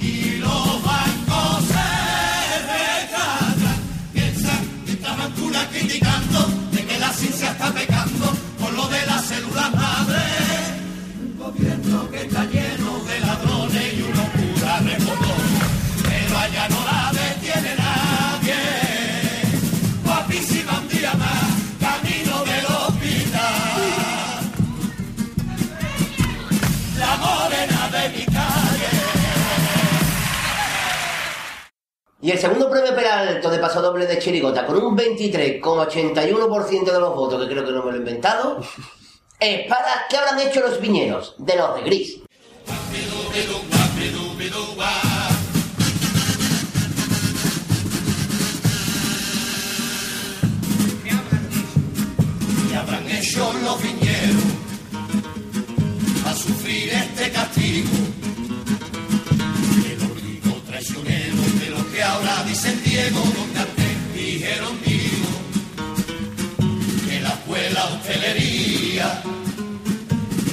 [0.00, 3.76] y los bancos se retratan.
[4.84, 9.72] Mientras Mancula criticando de que la ciencia está pecando por lo de las células
[32.26, 37.14] Y el segundo premio Peralto de paso doble de Chirigota con un 23,81% de los
[37.14, 38.60] votos, que creo que no me lo he inventado,
[39.38, 41.36] es para ¿qué habrán hecho los viñeros?
[41.38, 42.18] De los de gris.
[53.62, 54.42] los viñeros
[56.24, 58.15] a sufrir este castigo.
[62.16, 65.32] Ahora dicen Diego, donde antes dijeron Diego,
[67.06, 69.22] que la escuela hostelería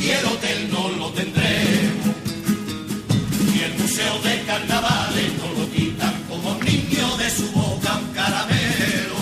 [0.02, 2.16] y el hotel no lo tendremos,
[3.56, 8.14] y el museo de carnavales no lo quitan como un niño de su boca un
[8.14, 9.22] caramelo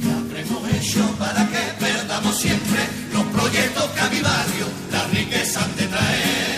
[0.00, 2.80] que habremos hecho para que perdamos siempre
[3.12, 6.53] los proyectos que a mi barrio la riqueza han de traer.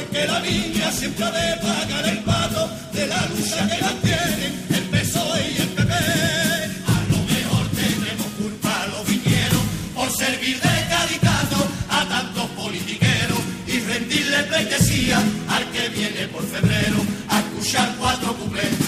[0.00, 4.84] Porque la niña siempre ha de pagar el pato de la lucha que mantienen el
[4.84, 5.92] PSOE y el PP.
[5.92, 9.62] A lo mejor tendremos culpa los viñeros
[9.94, 15.18] por servir de caricato a tantos politiqueros y rendirle pleitesía
[15.48, 16.96] al que viene por febrero
[17.28, 18.78] a escuchar cuatro cuplés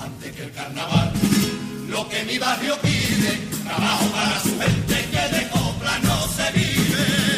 [0.00, 1.12] antes que el carnaval.
[1.88, 3.32] Lo que mi barrio pide,
[3.64, 7.37] trabajo para su gente que de copla no se vive.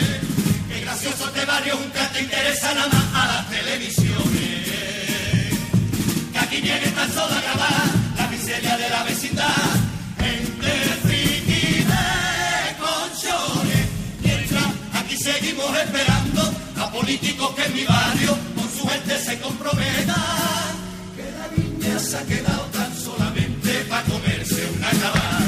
[1.41, 4.19] Este barrio nunca te interesa nada más a las televisiones.
[6.33, 7.87] Que aquí viene tan solo a grabar
[8.19, 9.71] la miseria de la vecindad.
[10.19, 13.87] Entre friki de colchones.
[14.23, 20.77] Mientras aquí seguimos esperando a políticos que en mi barrio con su gente se comprometan
[21.17, 25.40] que la niña se ha quedado tan solamente para comerse una cabana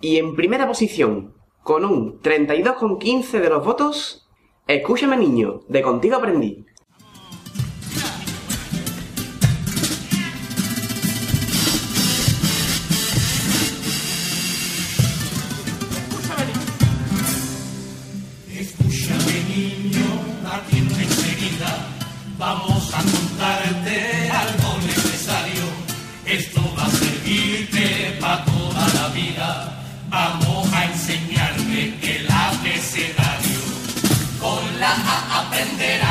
[0.00, 4.20] Y en primera posición, con un 32,15 de los votos,
[4.70, 6.64] Escúchame niño, de contigo aprendí.
[35.60, 36.09] A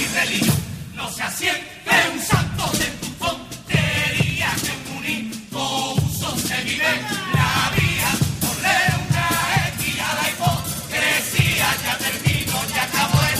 [0.00, 0.56] y religión.
[0.94, 6.92] No se asiente un santo de tu tontería que en único uso se vive
[7.34, 8.10] la vida.
[8.40, 9.28] Ponle una
[9.78, 13.34] X a la hipocresía, ya termino, ya acabo de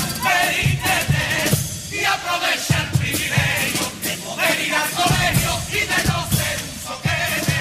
[1.91, 7.59] y aprovecha el privilegio de poder ir al colegio y de no ser un soquete.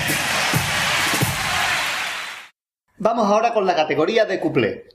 [2.98, 4.93] Vamos ahora con la categoría de cuplé.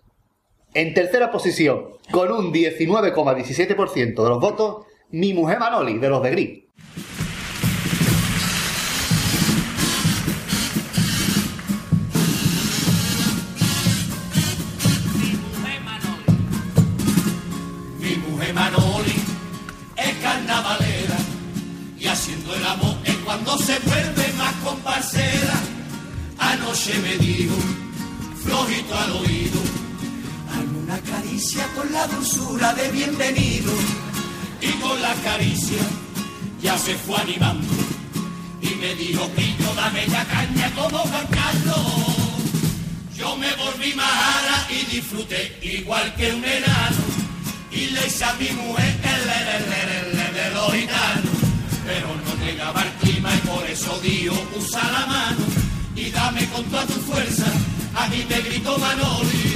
[0.79, 6.31] En tercera posición, con un 19,17% de los votos, Mi Mujer Manoli, de los de
[6.31, 6.61] Gris.
[22.57, 25.55] El amor es cuando se vuelve más comparsera.
[26.39, 27.55] Anoche me dijo,
[28.43, 29.61] flojito al oído,
[30.89, 33.73] una caricia con la dulzura de bienvenido.
[34.61, 35.83] Y con la caricia
[36.63, 37.69] ya se fue animando
[38.61, 41.87] y me dijo, pillo, dame ya caña como Juan Carlos.
[43.17, 47.05] Yo me volví majara y disfruté igual que un enano.
[47.71, 51.39] Y le hice a mi mujer el le, de los gitanos.
[51.85, 55.45] Pero no llegaba el clima y por eso Dios usa la mano.
[55.95, 57.47] Y dame con toda tu fuerza,
[57.95, 59.48] a mí me gritó Manoli.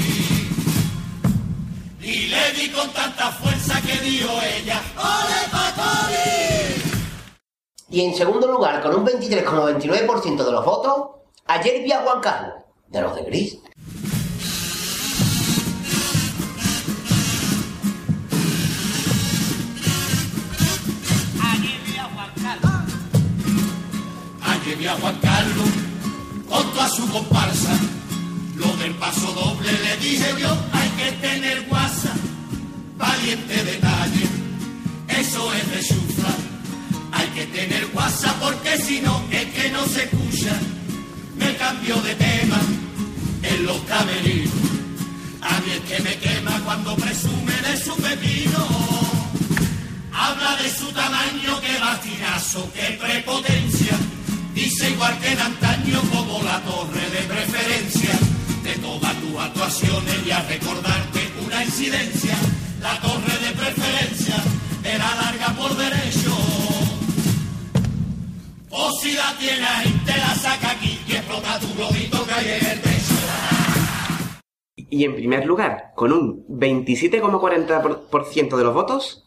[2.02, 6.82] Y le di con tanta fuerza que dijo ella, ¡Ole Patoli!
[7.90, 11.10] Y en segundo lugar, con un 23,99% de los votos,
[11.46, 12.54] ayer vi a Juan Carlos,
[12.88, 13.58] de los de Gris.
[21.40, 22.94] Allí vi a Juan Carlos.
[24.42, 25.68] Ayer vi a Juan Carlos
[26.48, 28.01] con toda su comparsa.
[28.62, 32.12] Lo del paso doble le dije yo, hay que tener guasa.
[32.97, 34.26] Valiente detalle,
[35.09, 36.02] eso es de.
[37.12, 40.55] Hay que tener guasa porque si no es que no se escucha.
[41.36, 42.60] Me cambio de tema
[43.43, 44.55] en los camerinos.
[45.43, 48.66] A mí es que me quema cuando presume de su pepino.
[50.12, 53.97] Habla de su tamaño, que bastinazo, que prepotencia.
[54.55, 58.31] Dice igual que en antaño como la torre de preferencia.
[58.93, 62.36] Todas tus actuaciones y a recordarte una incidencia.
[62.82, 64.36] La torre de preferencia
[64.85, 66.31] era larga por derecho.
[68.70, 72.51] O si la tienes ahí, te la saca aquí y explota tu globito que hay
[72.60, 73.14] en el techo.
[74.77, 79.24] Y en primer lugar, con un 27,40% de los votos,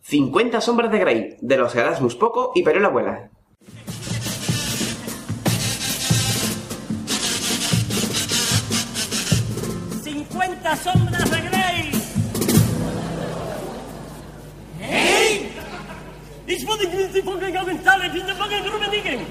[0.00, 3.30] 50 sombras de Grey, de los Erasmus Poco y Periola Abuela.
[10.62, 11.90] 50 sombras de Grey.
[14.78, 15.50] Hey!
[16.46, 19.26] Ich wollte die fucking Augentale, die fucking Rumenigen.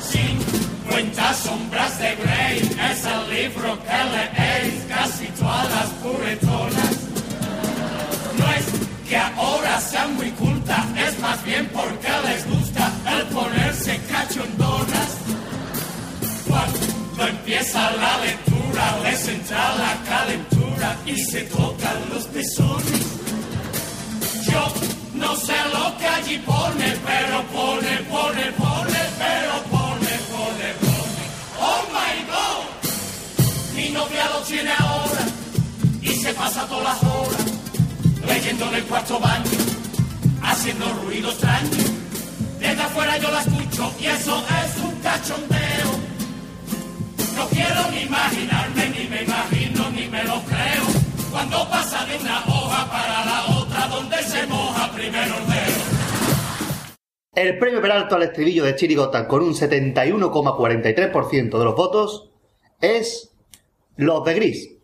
[0.00, 2.58] 50 sombras de Grey
[2.90, 5.59] es el libro que leéis casi todas
[21.12, 23.00] y se tocan los pezones.
[24.50, 24.72] Yo
[25.14, 31.24] no sé lo que allí pone, pero pone, pone, pone, pero pone, pone, pone.
[31.58, 35.24] Oh my God, mi novia lo tiene ahora
[36.02, 37.46] y se pasa todas las horas
[38.26, 39.58] leyendo en el cuarto baño,
[40.42, 41.70] haciendo ruido extraño.
[42.60, 45.90] Desde afuera yo la escucho y eso es un cachondeo.
[47.36, 50.99] No quiero ni imaginarme, ni me imagino, ni me lo creo.
[51.30, 55.80] Cuando pasa de una hoja para la otra, donde se moja primero el dedo.
[57.34, 62.30] El premio Peralto al estribillo de Chirigota con un 71,43% de los votos
[62.80, 63.30] es
[63.96, 64.79] Los de Gris.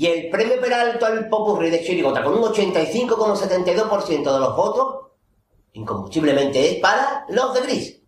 [0.00, 5.08] Y el premio Peralto al Popurrí de Chirigota con un 85,72% de los votos,
[5.74, 7.99] incombustiblemente es para los de Gris.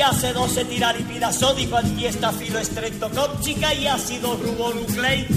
[0.00, 5.34] Hace 12 tiraripidas sódico, antiesta filo estreptocóptica y ácido ribonucleico.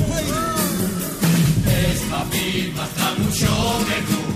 [1.65, 4.35] Esta misma está mucho mejor.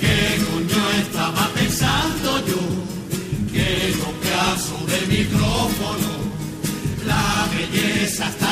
[0.00, 3.52] ¿Qué coño estaba pensando yo?
[3.52, 6.10] Que no caso del micrófono.
[7.06, 8.51] La belleza está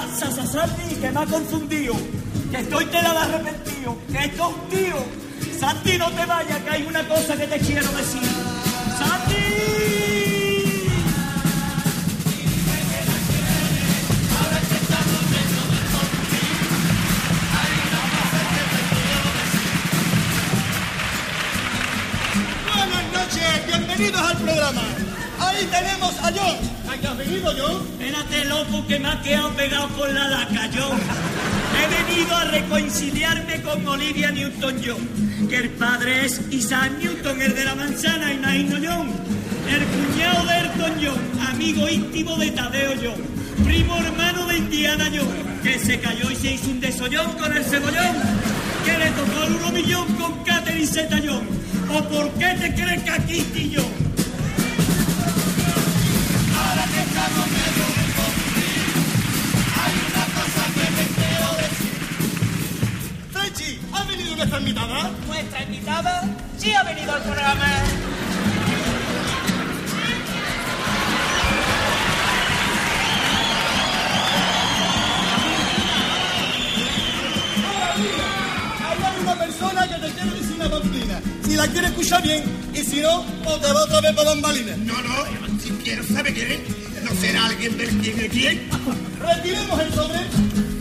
[0.00, 1.94] sa, sa, sa, sa, sa, Santi, que me ha confundido.
[2.50, 3.96] Que estoy te la arrepentido.
[4.10, 4.96] Que esto es un tío.
[5.58, 8.22] Santi, no te vayas, que hay una cosa que te quiero decir.
[8.98, 9.36] ¡Santi!
[23.66, 24.82] Bienvenidos al programa.
[25.38, 26.79] Ahí tenemos a John.
[26.90, 27.86] ¿A qué has venido, John?
[28.00, 30.90] Espérate, loco, que me ha quedado pegado con la laca, yo.
[31.78, 37.64] He venido a reconciliarme con Olivia Newton-John, que el padre es Isaac Newton, el de
[37.64, 39.08] la manzana, imagino John.
[39.68, 43.64] El cuñado de Elton John, amigo íntimo de Tadeo John.
[43.64, 47.64] Primo hermano de Indiana John, que se cayó y se hizo un desollón con el
[47.64, 48.16] cebollón.
[48.84, 51.46] Que le tocó el uno millón con Catherine Zeta John.
[51.88, 54.09] ¿O por qué te crees que aquí estoy yo?
[64.10, 65.10] Venido nuestra invitada?
[65.26, 67.66] Nuestra invitada sí ha venido al programa.
[78.82, 81.20] Hay una persona que te quiere decir una bambina.
[81.44, 82.42] Si la quiere escuchar bien,
[82.74, 84.76] y si no, o te va otra vez para bambalina.
[84.78, 88.68] No, no, si quiero saber quién es, no será alguien del quién es quién.
[89.20, 90.79] Retiremos el sobre.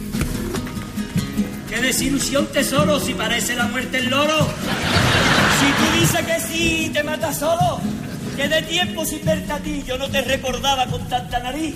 [1.70, 3.00] ¡Qué desilusión, tesoro!
[3.00, 4.48] Si parece la muerte el loro.
[5.60, 7.80] Si tú dices que sí, te matas solo.
[8.36, 11.76] Que de tiempo sin verte a ti, yo no te recordaba con tanta nariz.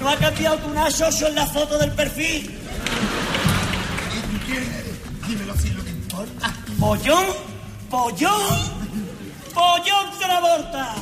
[0.00, 2.50] No ha cambiado tu nacho en la foto del perfil.
[4.14, 5.28] ¿Y tú quién eres?
[5.28, 6.54] Dímelo si lo que importa.
[6.78, 7.24] ¿Pollón?
[7.90, 8.42] ¿Pollón?
[9.52, 10.94] ¡Pollón Travolta!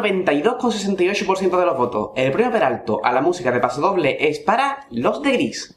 [0.00, 4.86] 92,68% de los votos, el premio Peralto a la música de paso doble es para
[4.90, 5.76] Los de Gris.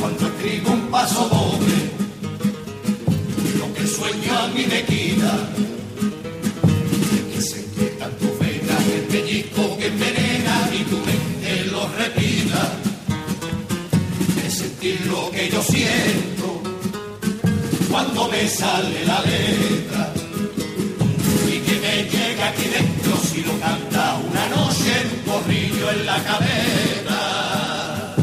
[0.00, 1.74] Cuando escribo un paso doble,
[3.58, 5.48] lo que sueño a mí me quita,
[7.12, 12.33] es que se inquietan tus venas, el pellizco que envenena y tu mente lo repita,
[14.84, 16.62] sentir lo que yo siento
[17.90, 20.12] cuando me sale la letra
[21.48, 26.22] y que me llega aquí dentro si lo canta una noche un corrillo en la
[26.22, 28.14] cabeza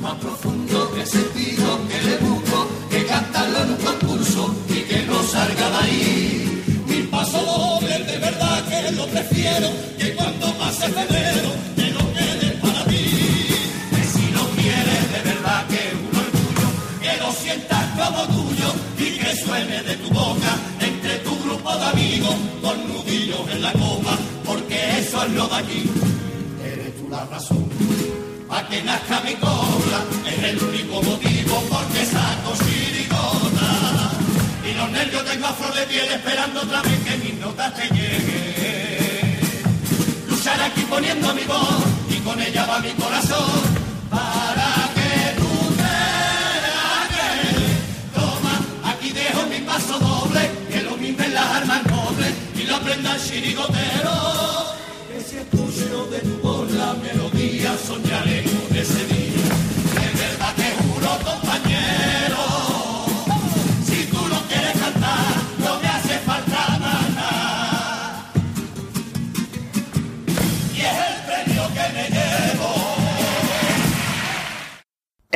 [0.00, 5.22] más profundo que sentido que le busco, que cantarlo en un concurso y que no
[5.24, 6.62] salga de ahí.
[6.86, 11.25] Mi paso doble, de verdad que lo prefiero, que cuando pase febrero,
[19.44, 24.98] suene de tu boca entre tu grupo de amigos con nudillos en la copa, porque
[24.98, 25.90] eso es lo de aquí.
[26.64, 27.66] Eres tú la razón
[28.48, 33.70] a que nazca mi cobra es el único motivo por que saco chirigota
[34.64, 37.88] y los nervios tengo a flor de piel esperando otra vez que mis notas te
[37.94, 39.40] lleguen
[40.28, 43.62] luchar aquí poniendo mi voz y con ella va mi corazón
[44.10, 44.65] para
[49.76, 50.40] paso doble
[50.72, 54.14] que lo mimen las armas nobles y lo aprenda el chirigotero
[55.08, 59.15] que si escucho de tu voz la melodía soñaré con ese día.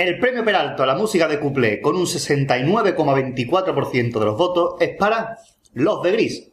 [0.00, 4.96] El premio Peralto a la música de cuplé con un 69,24% de los votos es
[4.96, 5.36] para
[5.74, 6.48] Los de Gris.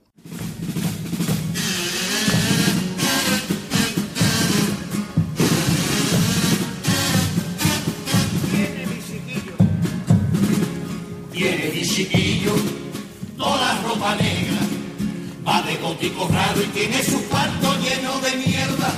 [11.31, 12.51] Tiene mi chiquillo.
[13.37, 14.59] Toda ropa negra,
[15.47, 18.91] va de gótico raro y tiene su cuarto lleno de mierda,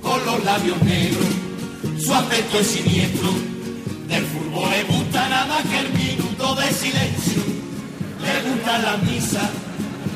[0.00, 1.26] con los labios negros,
[1.98, 3.55] su aspecto es siniestro,
[4.08, 7.42] del fútbol le gusta nada más que el minuto de silencio,
[8.20, 9.50] le gusta la misa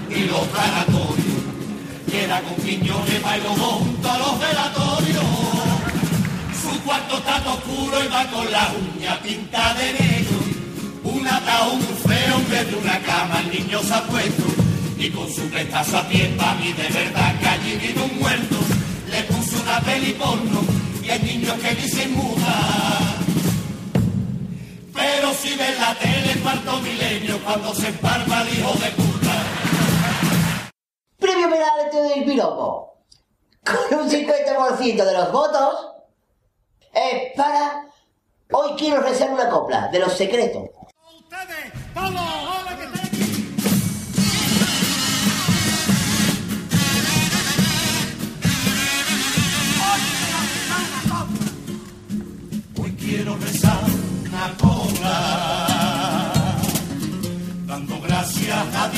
[0.09, 1.41] y los caratorios,
[2.11, 5.25] queda con piñones, bailo junto a los velatorios.
[6.63, 10.39] Su cuarto está oscuro y va con la uña pintada de negro.
[11.05, 14.45] Un ataúd feo en vez de una cama el niño se ha puesto.
[14.99, 18.57] Y con su pestazo a pie pa' mí de verdad que allí vive un muerto.
[19.11, 20.61] Le puso una peli porno
[21.03, 23.10] y hay niños que dicen muda.
[25.01, 29.33] Pero si ves la tele cuarto milenio cuando se emparma el hijo de puta.
[31.19, 32.99] Premio Peralto del piropo.
[33.65, 35.93] Con un 50% de los votos
[36.93, 37.87] es para...
[38.53, 40.69] Hoy quiero rezar una copla de los secretos.
[41.19, 42.60] Ustedes, vamos,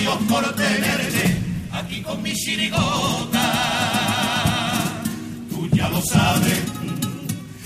[0.03, 1.37] Dios por tenerte
[1.70, 3.41] aquí con mi chirigota.
[5.49, 6.59] Tú ya lo sabes,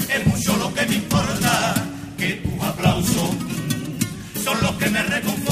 [0.07, 1.75] es mucho lo que me importa,
[2.19, 3.31] que tus aplausos
[4.45, 5.46] son los que me reconfortan,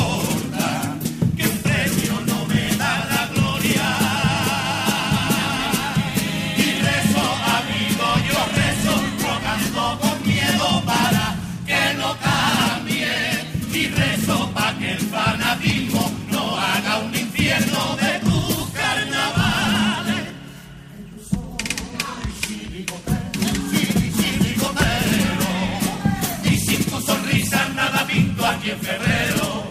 [28.46, 29.64] aquí en febrero.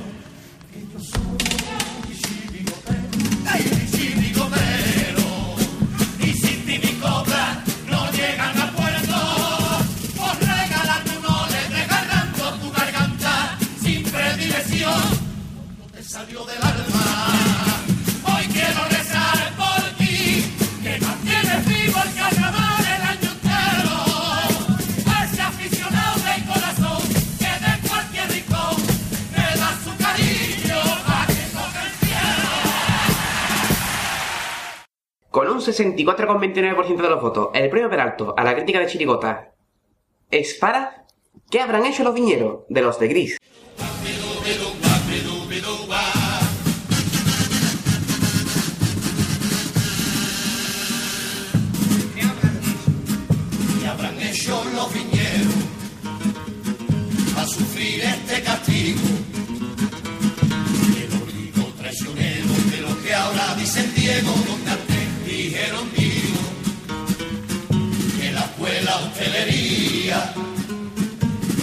[0.71, 1.37] Que yo soy
[2.21, 3.09] chirigotero,
[3.91, 5.27] chirigotero,
[6.19, 9.17] y sin ti mi cobra no llegan a puerto.
[10.17, 15.01] Por regalarme uno le regalando tu garganta sin predilección.
[15.79, 16.72] No te salió del alma.
[35.65, 39.53] 64,29% de los votos, el premio Peralto a la crítica de Chirigota
[40.29, 41.05] es para...
[41.49, 43.37] ¿Qué habrán hecho los viñeros de los de Gris?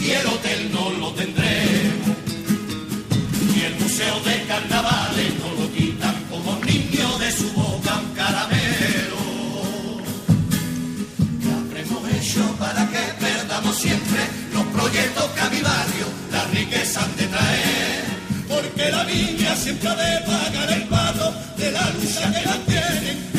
[0.02, 2.16] Y el hotel no lo tendremos,
[3.54, 9.20] y el museo de carnavales no lo quitan como niño de su boca un caramelo.
[11.40, 12.02] ¿Qué habremos
[12.58, 14.20] para que perdamos siempre
[14.52, 18.04] los proyectos que a mi barrio la riqueza han de traer?
[18.48, 23.29] Porque la viña siempre ha de pagar el pato de la lucha que mantienen el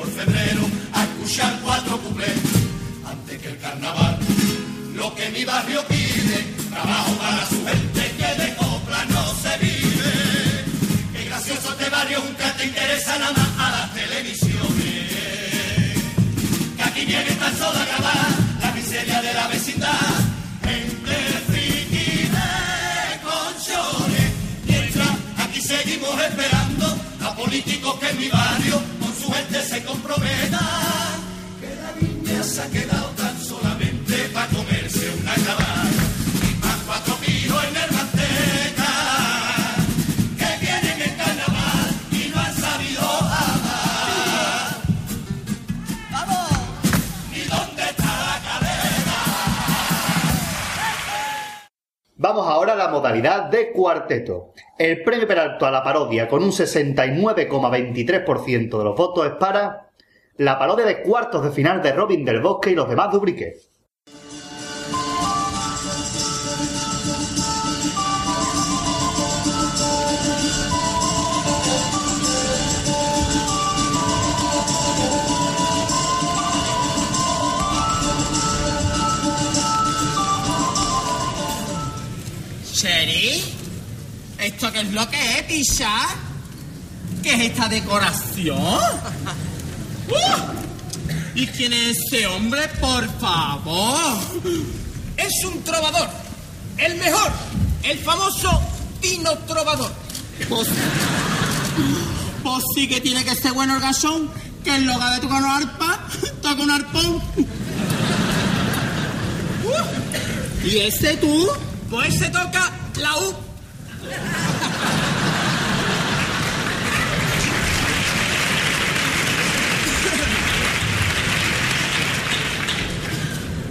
[0.00, 0.62] por febrero
[0.94, 2.40] a escuchar cuatro cuplés
[3.04, 4.18] antes que el carnaval.
[4.94, 6.38] Lo que mi barrio pide,
[6.70, 10.12] trabajo para su gente que de copla no se vive.
[11.12, 15.10] Qué gracioso este barrio, nunca te interesa nada más a las televisiones.
[16.76, 18.30] Que aquí viene tan solo a grabar
[18.62, 20.16] la miseria de la vecindad.
[20.64, 21.16] Gente
[21.48, 22.48] friki de
[23.28, 24.30] colchones.
[24.66, 25.10] Mientras
[25.44, 26.86] aquí seguimos esperando
[27.22, 28.80] a políticos que en mi barrio
[29.32, 31.20] gente se comprometan
[31.60, 35.90] que la viña se ha quedado tan solamente para comerse una cabana
[36.50, 38.92] y más cuatro pijos en el manteca
[40.38, 44.76] que vienen en carnaval y no han sabido jamás.
[46.10, 46.50] ¡Vamos!
[47.32, 49.18] ¿Y dónde está la cadena?
[52.16, 54.52] Vamos ahora a la modalidad de cuarteto.
[54.80, 59.90] El premio Peralto a la parodia con un 69,23% de los votos es para
[60.38, 63.58] la parodia de cuartos de final de Robin del Bosque y los demás Dubrique.
[84.40, 86.08] ¿Esto qué es lo que es, Tisha?
[87.22, 88.58] ¿Qué es esta decoración?
[90.08, 90.60] ¡Uh!
[91.34, 94.18] ¿Y quién es ese hombre, por favor?
[95.18, 96.08] Es un trovador.
[96.78, 97.30] El mejor.
[97.82, 98.62] El famoso
[99.00, 99.92] Tino Trovador.
[100.48, 100.68] Pues,
[102.42, 104.30] pues sí que tiene que ser bueno el gasón,
[104.64, 106.06] que en lugar de tocar una arpa,
[106.42, 107.22] toca un arpón.
[110.64, 111.46] ¿Y ese tú?
[111.90, 113.49] Pues se toca la U.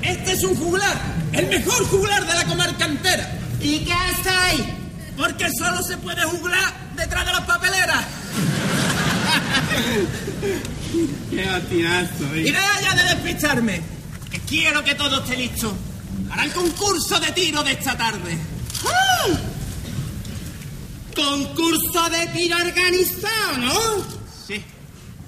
[0.01, 0.97] Este es un juglar,
[1.33, 3.29] el mejor juglar de la comarca entera.
[3.61, 4.65] ¿Y qué hace ahí?
[5.17, 8.05] Porque solo se puede juglar detrás de las papeleras.
[11.29, 13.81] Qué batinazo, Y deja ya de despistarme,
[14.31, 15.75] que quiero que todo esté listo
[16.27, 18.37] para el concurso de tiro de esta tarde.
[18.85, 19.27] ¡Ah!
[21.15, 23.73] Concurso de tiro organizado, ¿no?
[24.47, 24.63] Sí.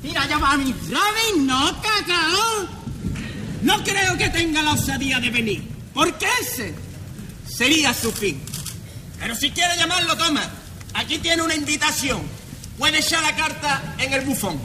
[0.03, 2.67] Mira, ya va mi Robin, no, cacao.
[3.61, 5.63] No creo que tenga la osadía de venir,
[5.93, 6.73] porque ese
[7.47, 8.41] sería su fin.
[9.19, 10.41] Pero si quiere llamarlo, toma.
[10.93, 12.21] Aquí tiene una invitación.
[12.77, 14.59] Puede echar la carta en el bufón.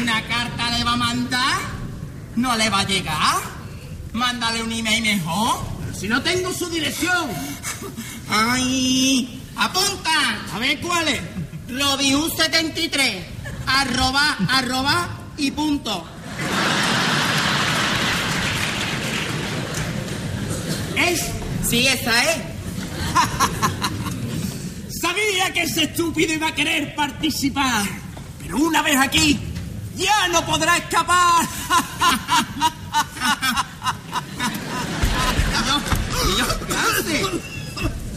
[0.00, 1.60] ¿Una carta le va a mandar?
[2.36, 3.36] ¿No le va a llegar?
[4.12, 5.60] Mándale un email mejor.
[5.98, 7.28] Si no tengo su dirección.
[8.28, 9.42] ¡Ay!
[9.56, 10.38] ¡Apunta!
[10.54, 11.20] A ver cuál es.
[11.68, 13.22] Robius73.
[13.66, 16.06] Arroba, arroba y punto.
[20.96, 21.20] ¿Es?
[21.68, 22.36] Sí, esa es.
[25.00, 27.84] Sabía que ese estúpido iba a querer participar.
[28.40, 29.38] Pero una vez aquí,
[30.00, 31.46] ya no podrá escapar.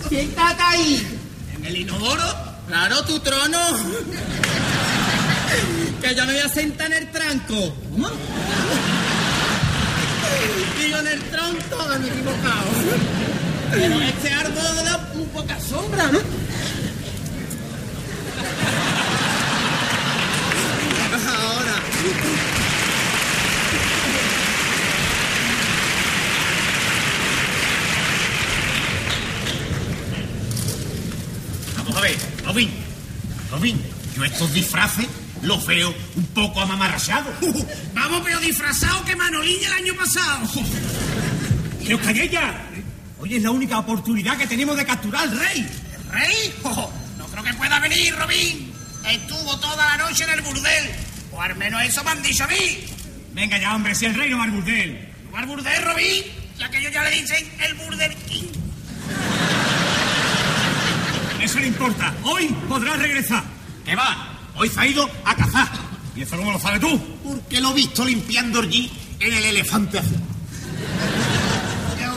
[0.10, 1.19] Siéntate ahí.
[1.55, 2.23] ¿En el inodoro?
[2.68, 3.60] Claro, tu trono.
[6.01, 7.76] Que yo me voy a sentar en el tranco.
[7.91, 8.10] ¿Cómo?
[10.80, 12.69] Digo en el tronco, me he equivocado.
[13.72, 14.64] Pero este árbol
[15.15, 16.19] un poca sombra, ¿no?
[21.14, 21.84] Ahora.
[31.77, 32.69] Vamos a ver, Robin.
[33.51, 33.81] Robin,
[34.17, 35.07] yo estos disfraces
[35.43, 37.35] los veo un poco amamarrachados.
[37.93, 40.49] Vamos, pero disfrazado que Manolín el año pasado.
[41.85, 42.69] ¡Que os calléis ya!
[43.19, 45.65] Hoy es la única oportunidad que tenemos de capturar al rey.
[45.95, 46.53] ¿El rey?
[46.63, 48.73] Oh, no creo que pueda venir, Robin.
[49.09, 51.02] Estuvo toda la noche en el burdel.
[51.34, 52.85] O al menos eso me han dicho a mí.
[53.34, 55.10] Venga ya, hombre, si el rey no va al burdel.
[55.26, 56.23] ¿No va al burdel, Robin?
[56.60, 58.47] Ya que ellos ya le dicen el burdel king.
[61.41, 62.14] Eso no importa.
[62.23, 63.43] Hoy podrás regresar.
[63.84, 64.38] ¿Qué va?
[64.55, 65.68] Hoy se ha ido a cazar.
[66.15, 66.99] ¿Y eso cómo lo sabes tú?
[67.23, 70.22] Porque lo he visto limpiando allí en el elefante azul.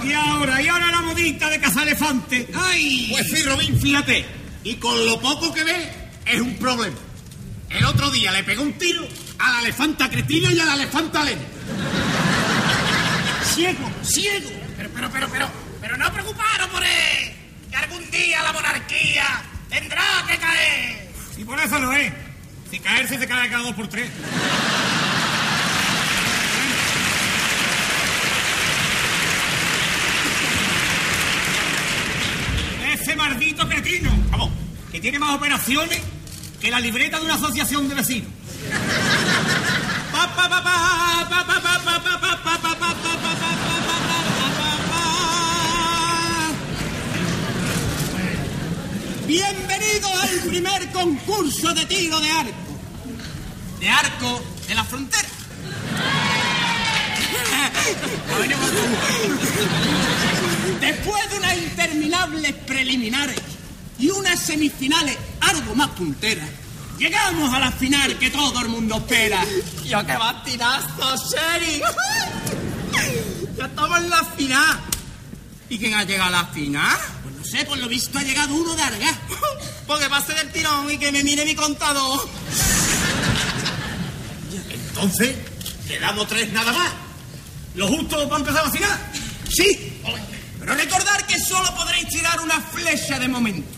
[0.04, 2.48] Y ahora, y ahora la modita de cazar elefante.
[2.54, 3.08] ¡Ay!
[3.10, 4.24] Pues sí, Robin, fíjate.
[4.62, 5.90] Y con lo poco que ve,
[6.26, 6.96] es un problema.
[7.76, 9.06] El otro día le pegó un tiro
[9.38, 11.42] a la elefanta Cristina y a la elefanta Elena.
[13.54, 14.50] Ciego, ciego.
[14.78, 15.48] Pero, pero, pero, pero,
[15.82, 17.32] pero no preocuparos por él.
[17.70, 21.10] Que algún día la monarquía tendrá que caer.
[21.36, 22.10] Y por eso no es.
[22.70, 24.10] Si caerse se cae cada dos por tres.
[32.94, 34.50] Ese maldito cretino, vamos,
[34.90, 36.00] que tiene más operaciones
[36.60, 38.30] que la libreta de una asociación de vecinos.
[49.26, 52.52] Bienvenido al primer concurso de tiro de arco.
[53.80, 55.28] De arco de la frontera.
[60.80, 63.40] Después de unas interminables preliminares
[63.98, 65.16] y unas semifinales
[65.48, 66.48] algo más punteras,
[66.98, 69.44] llegamos a la final que todo el mundo espera.
[69.84, 71.82] ¡Yo qué batinazo, Sherry!
[73.56, 74.80] ¡Ya estamos en la final!
[75.68, 76.96] ¿Y quién ha llegado a la final?
[77.22, 79.16] Pues no sé, por lo visto ha llegado uno de Argas.
[79.86, 82.28] Porque pase del tirón y que me mire mi contador.
[84.70, 85.36] Entonces,
[85.88, 86.92] le damos tres nada más.
[87.74, 88.98] ¿Lo justo para empezar la final?
[89.48, 90.00] Sí.
[90.58, 93.68] Pero recordar que solo podréis tirar una flecha de momento.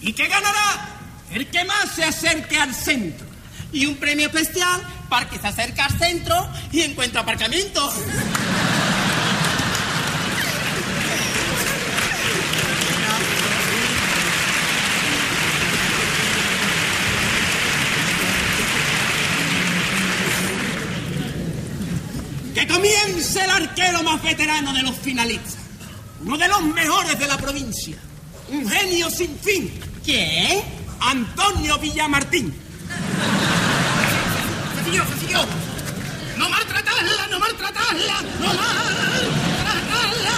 [0.00, 0.97] ¿Y qué ganará?
[1.32, 3.26] El que más se acerque al centro.
[3.72, 7.92] Y un premio especial para que se acerque al centro y encuentre aparcamiento.
[22.54, 25.56] Que comience el arquero más veterano de los finalistas.
[26.24, 27.96] Uno de los mejores de la provincia.
[28.50, 29.78] Un genio sin fin.
[30.02, 30.77] ¿Quién?
[31.00, 32.54] Antonio Villamartín.
[34.76, 35.40] ¡Cecilio, Cecilio!
[36.36, 38.22] ¡No maltratarla, no maltratarla!
[38.40, 40.30] ¡No maltratarla!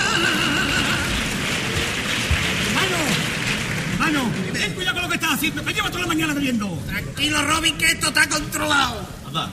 [2.75, 2.99] Mano,
[3.99, 6.69] mano, ten cuidado con lo que estás haciendo, que llevo toda la mañana bebiendo.
[6.87, 9.07] Tranquilo, Robin, que esto está controlado.
[9.27, 9.51] Anda.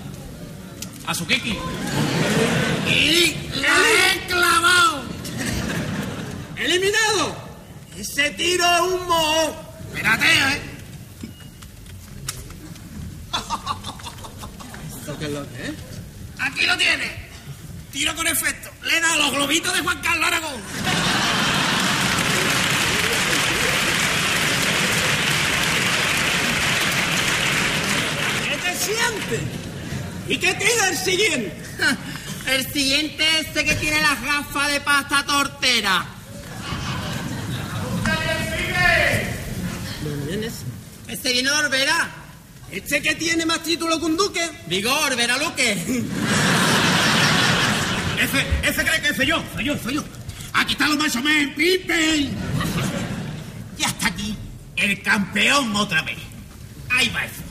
[1.06, 1.58] A su keki.
[2.90, 5.04] Y la he clavado.
[6.58, 7.36] ¡Eliminado!
[7.98, 9.56] Ese tiro es un moho.
[9.94, 10.77] Espérate, ¿eh?
[15.00, 15.74] ¿Esto qué es lo que es?
[16.40, 17.12] Aquí lo tienes.
[17.92, 18.70] Tiro con efecto.
[18.84, 20.62] Le he dado los globitos de Juan Carlos Aragón.
[28.44, 29.42] ¿Qué te sientes?
[30.28, 31.64] ¿Y qué tira el siguiente?
[32.48, 36.06] El siguiente es ese que tiene las gafas de pasta tortera.
[41.08, 42.10] Ese viene de Orbera.
[42.72, 44.42] ¿Este que tiene más título que un duque?
[44.68, 45.72] Digo, Orbera Luque.
[48.18, 50.04] Ese, ese cree que soy yo, soy yo, soy yo.
[50.52, 52.36] Aquí están los macho men, Pippen.
[53.78, 54.36] Y hasta aquí,
[54.76, 56.18] el campeón otra vez.
[56.90, 57.44] Ahí va eso.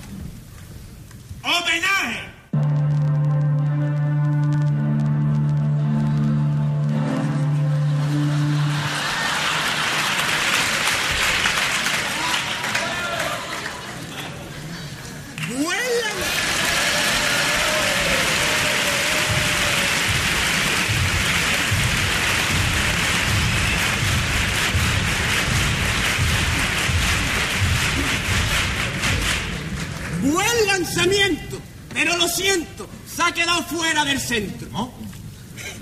[1.43, 2.96] ¡Homenaje!
[34.07, 34.93] Fuera del centro.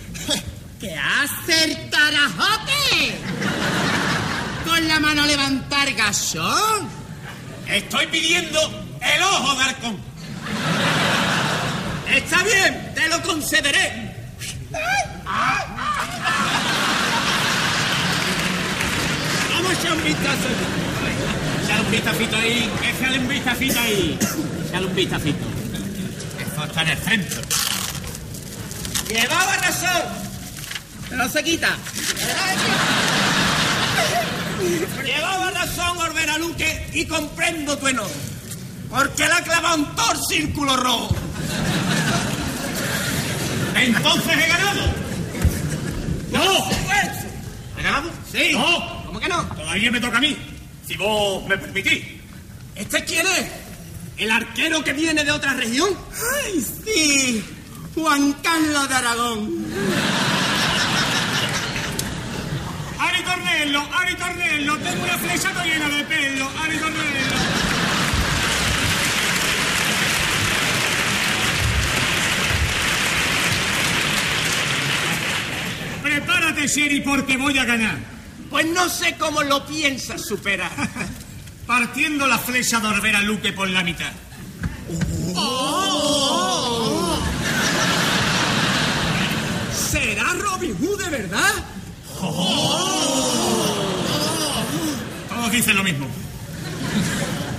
[0.81, 3.15] ¿Qué hace el carajote?
[4.65, 6.89] con la mano a levantar gasón.
[7.69, 8.59] Estoy pidiendo
[9.01, 9.99] el ojo de.
[12.17, 14.15] Está bien, te lo concederé.
[19.51, 20.49] Vamos a echar un vistazo.
[21.63, 24.19] Échale un vistacito ahí, échale un vistacito ahí.
[24.69, 25.47] Échale un vistacito.
[26.41, 27.74] Eso está en el centro.
[29.09, 30.03] Llevaba razón.
[31.13, 31.77] No se quita.
[35.05, 38.11] Llevaba razón, Orbera Luque, y comprendo tu enojo.
[38.91, 41.17] Porque le ha clavado un tor círculo rojo.
[43.77, 44.83] Entonces he ganado.
[46.33, 46.71] ¡No!
[47.79, 48.11] ¿He ganado?
[48.31, 48.53] Sí.
[48.53, 49.05] No.
[49.07, 49.43] ¿Cómo que no?
[49.47, 50.37] Todavía me toca a mí.
[50.87, 52.05] Si vos me permitís.
[52.75, 53.47] ¿Este quién es?
[54.17, 55.91] ¿El arquero que viene de otra región?
[56.45, 57.45] ¡Ay, sí!
[57.95, 59.67] Juan Carlos de Aragón.
[62.99, 66.51] Ari Tornello, Ari Tornello, tengo una flecha llena de pelo.
[66.61, 67.05] Ari Tornello.
[76.03, 77.99] Prepárate, Sherry, porque voy a ganar.
[78.51, 80.71] Pues no sé cómo lo piensas superar.
[81.67, 84.13] Partiendo la flecha de Orbera Luque por la mitad.
[84.89, 85.24] ¿Será
[90.41, 91.55] Robin Hood de verdad?
[95.29, 96.07] Todos dicen lo mismo.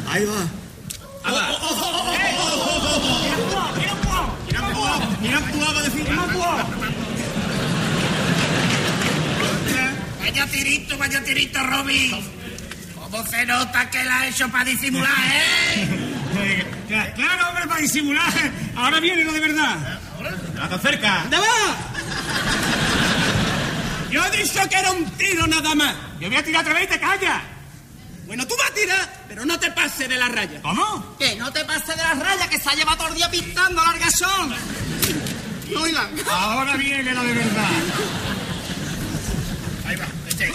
[0.10, 0.46] Ahí va.
[10.20, 12.12] Vaya tirito, vaya tirito, Robin.
[12.96, 16.66] ¿Cómo se nota que la ha hecho para disimular, eh?
[17.16, 18.34] Claro, hombre, para disimular.
[18.76, 20.00] Ahora viene lo de verdad.
[20.56, 21.22] Nada cerca.
[21.22, 21.95] ¿Dónde va?
[24.16, 25.94] Yo he dicho que era un tiro nada más.
[26.22, 27.42] Yo voy a tirar otra vez y te callas.
[28.26, 30.62] Bueno, tú vas a tirar, pero no te pases de la raya.
[30.62, 31.18] ¿Cómo?
[31.20, 33.82] Que no te pases de la raya, que se ha llevado todo el día pintando
[33.82, 34.56] al argasón.
[35.78, 36.16] Oigan.
[36.32, 37.70] Ahora viene lo de verdad.
[39.86, 40.06] Ahí va.
[40.30, 40.54] este.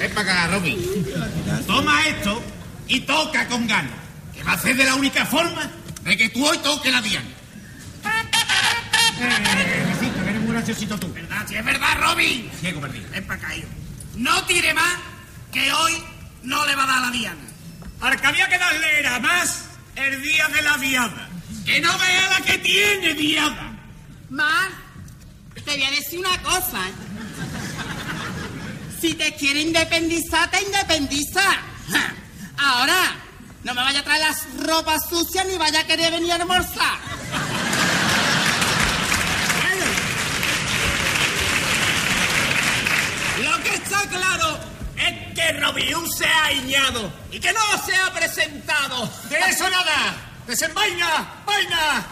[0.00, 1.06] Ven para acá, Robin.
[1.68, 2.42] Toma esto
[2.88, 3.92] y toca con ganas.
[4.34, 5.70] Que va a ser de la única forma
[6.02, 7.28] de que tú hoy toques la diana.
[9.18, 11.12] Eh, necesito, que eres muy graciosito tú.
[11.12, 11.46] ¿Verdad?
[11.48, 12.50] Si es verdad, Robin.
[12.60, 13.08] Ciego perdido.
[13.10, 13.68] Ven para acá, hijo.
[14.16, 14.98] No tire más,
[15.52, 15.92] que hoy
[16.42, 17.40] no le va a dar la diana.
[18.00, 19.64] Al que había que darle era más
[19.94, 21.28] el día de la diada.
[21.64, 23.76] Que no vea la que tiene diada.
[24.30, 24.68] Ma,
[25.54, 26.80] te voy a decir una cosa.
[29.00, 31.42] Si te quieres independizar, te independiza.
[32.58, 33.16] Ahora,
[33.64, 36.98] no me vaya a traer las ropas sucias ni vaya a querer venir a almorzar.
[43.42, 44.58] Lo que está claro
[44.96, 49.10] es que Robin Hood se ha iñado y que no se ha presentado.
[49.28, 50.14] ¡De eso nada!
[50.46, 51.42] ¡Desenvaina!
[51.44, 52.06] ¡Vaina!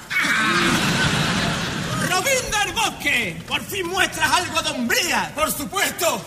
[2.10, 5.32] Robin del Bosque, por fin muestras algo de hombría.
[5.34, 6.24] ¡Por supuesto!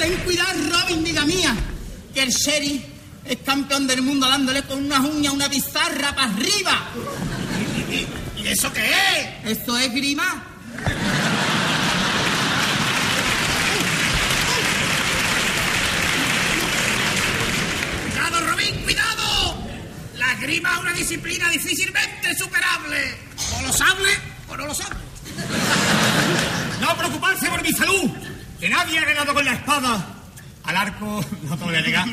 [0.00, 1.54] Ten cuidado, Robin, diga mía,
[2.14, 2.82] que el sheriff
[3.26, 6.88] es campeón del mundo dándole con unas uñas una pizarra para arriba.
[8.38, 8.90] ¿Y eso qué
[9.44, 9.58] es?
[9.58, 10.42] Eso es grima.
[18.10, 19.54] ¡Cuidado, Robin, cuidado!
[20.16, 23.18] La grima es una disciplina difícilmente superable.
[23.54, 24.08] O lo sable
[24.48, 24.96] o no lo sable.
[26.80, 28.10] No preocuparse por mi salud,
[28.60, 30.06] que nadie ha ganado con la espada.
[30.64, 32.06] Al arco no te voy a llegar.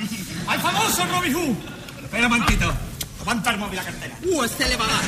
[0.47, 1.55] Al famoso Robin Hood.
[2.03, 2.73] Espera un momentito.
[3.21, 4.15] Aguanta el móvil la cartera.
[4.23, 5.01] Uh, este le va a dar.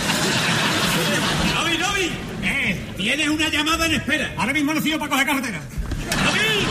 [1.56, 2.12] ¡Robin, Robin!
[2.44, 4.34] Eh, tienes una llamada en espera.
[4.38, 5.62] Ahora mismo no sirvo para coger carretera.
[6.26, 6.68] ¡Robin!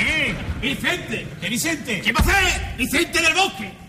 [0.00, 0.34] ¡Eh!
[0.60, 1.28] ¡Vicente!
[1.40, 2.00] ¿Qué Vicente?
[2.00, 2.76] ¿Qué va a hacer?
[2.76, 3.83] ¡Vicente del bosque!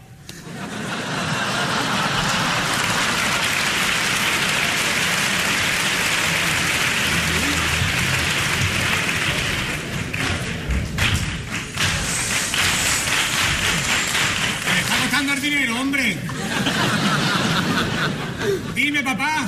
[18.74, 19.46] Dime, papá.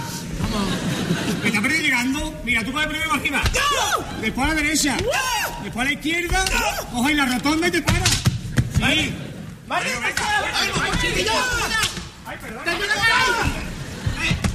[1.41, 2.41] ¿Me está perdido llegando?
[2.43, 3.41] Mira, tú coges primero arriba.
[4.21, 4.97] Después a la derecha.
[5.63, 6.45] Después a la izquierda.
[6.91, 8.09] Coges la rotonda y te paras.
[8.73, 9.13] Sí.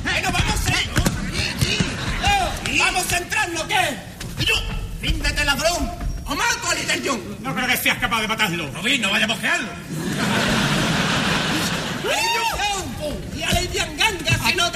[0.05, 0.73] ¡Venga, vamos a
[2.79, 3.97] ¡Vamos a centrarnos, qué!
[5.01, 5.91] ¡Ríndete, ladrón!
[6.27, 7.21] ¡O mato a Little John!
[7.41, 8.71] No creo que seas capaz de matarlo.
[8.73, 9.69] Robin, no vaya a mojearlo.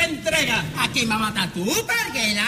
[0.06, 0.64] entrega.
[0.78, 2.44] ¿A quién va a matar tú, Parguera?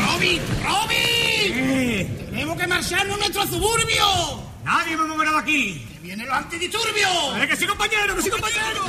[0.00, 0.40] ¡Robin!
[0.64, 2.26] ¡Robin!
[2.30, 4.42] ¡Tenemos que marcharnos a nuestro suburbio!
[4.64, 5.86] Nadie me moverá de aquí.
[5.92, 7.42] ¡Que vienen los antidisturbios!
[7.42, 8.84] ¡Eh, que sí, compañero, que sí, compañero!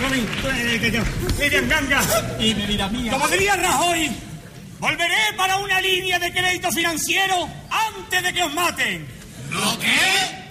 [0.00, 2.02] Robin, eh, que yo, Ganga.
[2.38, 3.12] Y mi vida mía.
[3.12, 4.10] Como diría Rajoy,
[4.84, 9.08] volveré para una línea de crédito financiero antes de que os maten.
[9.50, 9.98] ¿Lo qué?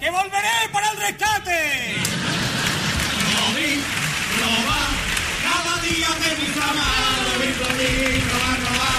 [0.00, 1.60] ¡Que volveré para el rescate!
[3.36, 3.78] Robin,
[4.42, 4.80] roba,
[5.46, 7.14] cada día me gusta más.
[7.30, 8.92] Robin, Robin, roba, roba.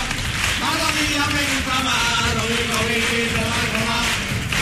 [0.64, 2.26] Cada día me gusta más.
[2.38, 4.00] Robin, Robin, roba, roba.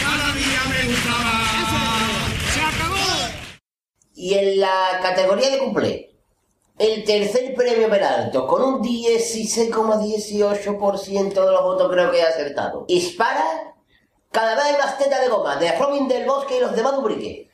[0.06, 2.54] Cada día me gusta más.
[2.56, 3.14] ¡Se acabó!
[4.16, 6.13] Y en la categoría de cumple,
[6.78, 12.86] el tercer premio Peralto, con un 16,18% de los votos creo que he acertado.
[12.88, 13.74] Dispara
[14.32, 17.52] cada vez más teta de goma, de Robin del Bosque y los demás Dubrique.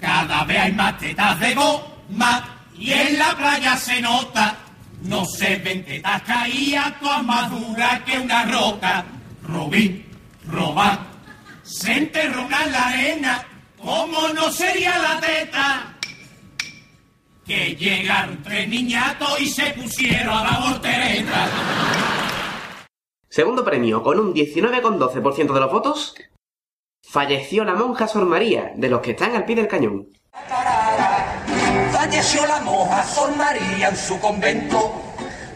[0.00, 4.58] Cada vez hay más tetas de goma y en la playa se nota.
[5.00, 7.50] No se ven tetas caídas, todas más
[8.04, 9.04] que una roca.
[9.42, 10.06] Robin,
[10.46, 11.06] roba,
[11.62, 13.46] se enterró en la arena.
[13.84, 15.94] ¿Cómo no sería la teta?
[17.46, 21.48] Que llegaron tres niñatos y se pusieron a la voltereta.
[23.28, 26.14] Segundo premio, con un 19,12% de los votos,
[27.02, 30.08] falleció la monja Sor María, de los que están al pie del cañón.
[31.92, 34.92] Falleció la monja Sor María en su convento.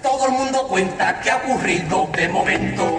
[0.02, 2.98] Todo el mundo cuenta que ha ocurrido de momento.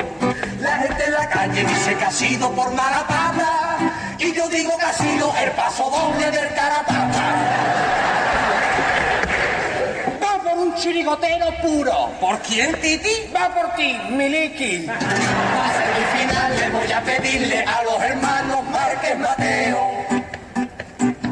[0.59, 3.98] La gente en la calle dice que ha sido por mala pata.
[4.19, 7.23] Y yo digo que ha sido el paso doble del carapata.
[10.21, 12.09] Va por un chirigotero puro.
[12.19, 13.31] ¿Por quién, Titi?
[13.33, 14.87] Va por ti, Miliki.
[14.87, 19.89] Para semifinal le voy a pedirle a los hermanos Márquez Mateo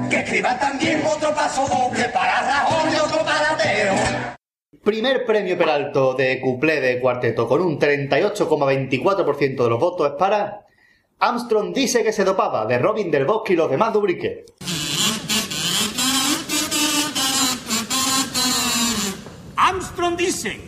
[0.09, 3.95] que escriban también otro paso doble para Rajoy y otro para Teo.
[4.84, 10.65] Primer premio Peralto de cuplé de cuarteto con un 38,24% de los votos es para
[11.19, 14.45] Armstrong dice que se dopaba de Robin del Bosque y los demás Dubrique.
[19.56, 20.61] Armstrong dice.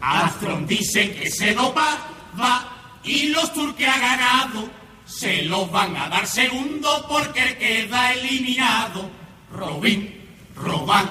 [0.00, 4.70] Armstrong dice que se dopaba y los tours que ha ganado
[5.04, 9.10] se los van a dar segundo porque queda eliminado.
[9.52, 10.14] Robin,
[10.56, 11.10] Roban,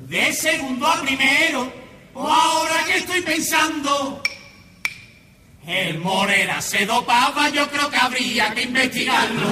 [0.00, 1.72] de segundo a primero,
[2.12, 4.20] o ahora que estoy pensando,
[5.66, 9.48] el Morera se dopaba, yo creo que habría que investigarlo.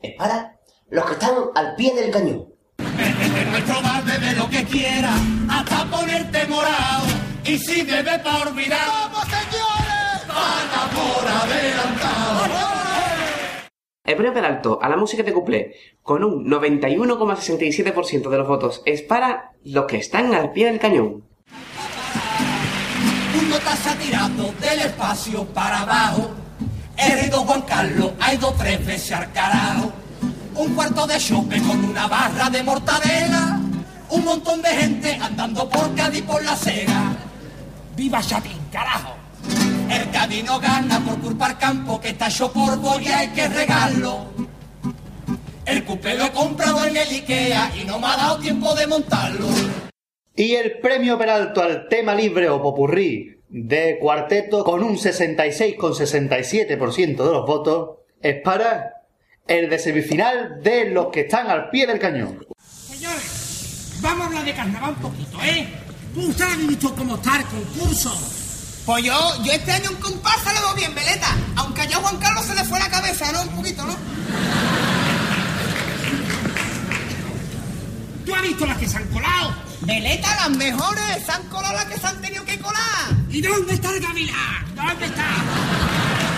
[0.00, 0.56] es para
[0.90, 2.46] los que están al pie del cañón.
[3.50, 5.12] Nuestro bar bebe lo que quiera,
[5.50, 7.06] hasta ponerte morado.
[7.44, 10.22] Y si bebe pa' olvidar, ¡vamos señores!
[10.28, 12.75] ¡Paga por adelantado!
[14.06, 19.02] El premio Peralto a la música de cuplé, con un 91,67% de los votos, es
[19.02, 21.24] para los que están al pie del cañón.
[23.34, 26.30] Un taza tirado del espacio para abajo.
[26.96, 29.92] El rito Juan Carlos ha ido tres veces al carajo.
[30.54, 33.60] Un cuarto de chope con una barra de mortadela.
[34.10, 37.16] Un montón de gente andando por Cádiz por la acera.
[37.96, 39.15] ¡Viva Chatín, carajo!
[39.90, 43.48] El Cádiz no gana por culpa al campo que está hecho polvo y hay que
[43.48, 44.26] regarlo.
[45.64, 48.86] El cupé lo he comprado en el Ikea y no me ha dado tiempo de
[48.86, 49.48] montarlo.
[50.34, 57.32] Y el premio Peralto al tema libre o popurrí de cuarteto con un 66,67% de
[57.32, 59.04] los votos es para
[59.46, 62.44] el de semifinal de los que están al pie del cañón.
[62.60, 65.66] Señores, vamos a hablar de carnaval un poquito, ¿eh?
[66.16, 68.45] ¿Ustedes han visto cómo está el concurso?
[68.86, 71.36] Pues yo, yo este año en comparsa le doy bien, Veleta.
[71.56, 73.42] Aunque allá a Juan Carlos se le fue la cabeza, ¿no?
[73.42, 73.96] Un poquito, ¿no?
[78.24, 79.56] ¿Tú has visto las que se han colado?
[79.80, 81.26] Veleta, las mejores.
[81.26, 83.12] Se han colado las que se han tenido que colar.
[83.28, 84.74] ¿Y dónde está el gavilán?
[84.76, 85.24] ¿Dónde está?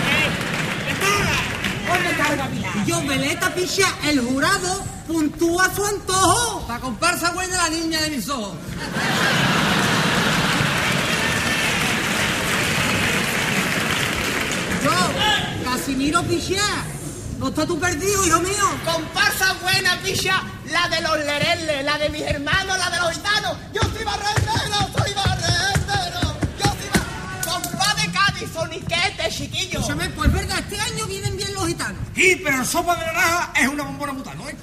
[0.09, 0.91] ¿Eh?
[0.91, 1.93] ¿Está?
[1.93, 2.85] ¿Dónde está el gavilán?
[2.87, 6.65] Yo, Veleta, picha, el jurado puntúa su antojo.
[6.65, 8.57] Para comparsa buena la niña de mis ojos.
[14.83, 14.91] Yo,
[15.63, 16.61] Casimiro Pichá.
[17.37, 18.65] ¿No estás tú perdido, hijo mío?
[18.83, 20.43] Comparsa buena, picha.
[20.71, 23.57] La de los lereles, la de mis hermanos, la de los gitanos.
[23.73, 26.35] Yo soy barrendero, soy barrendero.
[26.59, 27.61] Yo soy barrendero.
[27.61, 29.79] Compa de Cádiz, soniquete, chiquillo.
[29.79, 31.97] Escúchame, pues verdad, este año vienen bien los gitano.
[32.13, 34.55] Sí, pero el sopa de naranja es una bombona mutano, ¿eh?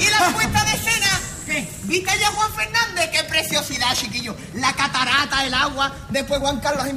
[0.00, 1.20] ¿Y la puesta de escena?
[1.46, 1.68] ¿Qué?
[1.84, 3.10] ¿Viste ya Juan Fernández?
[3.12, 4.36] ¡Qué preciosidad, chiquillo!
[4.54, 6.88] La catarata, el agua, después Juan Carlos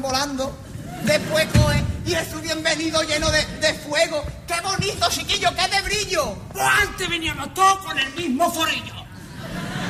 [1.05, 4.23] involando, después Coe y es su bienvenido lleno de, de fuego.
[4.47, 5.49] ¡Qué bonito, chiquillo!
[5.55, 6.35] ¡Qué de brillo!
[6.51, 8.93] Pues antes veníamos todos con el mismo forillo.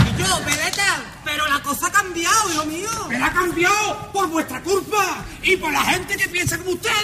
[0.06, 2.90] Y yo, Veleta, pero la cosa ha cambiado, hijo mío.
[3.10, 6.96] Pero ha cambiado por vuestra culpa y por la gente que piensa como ustedes.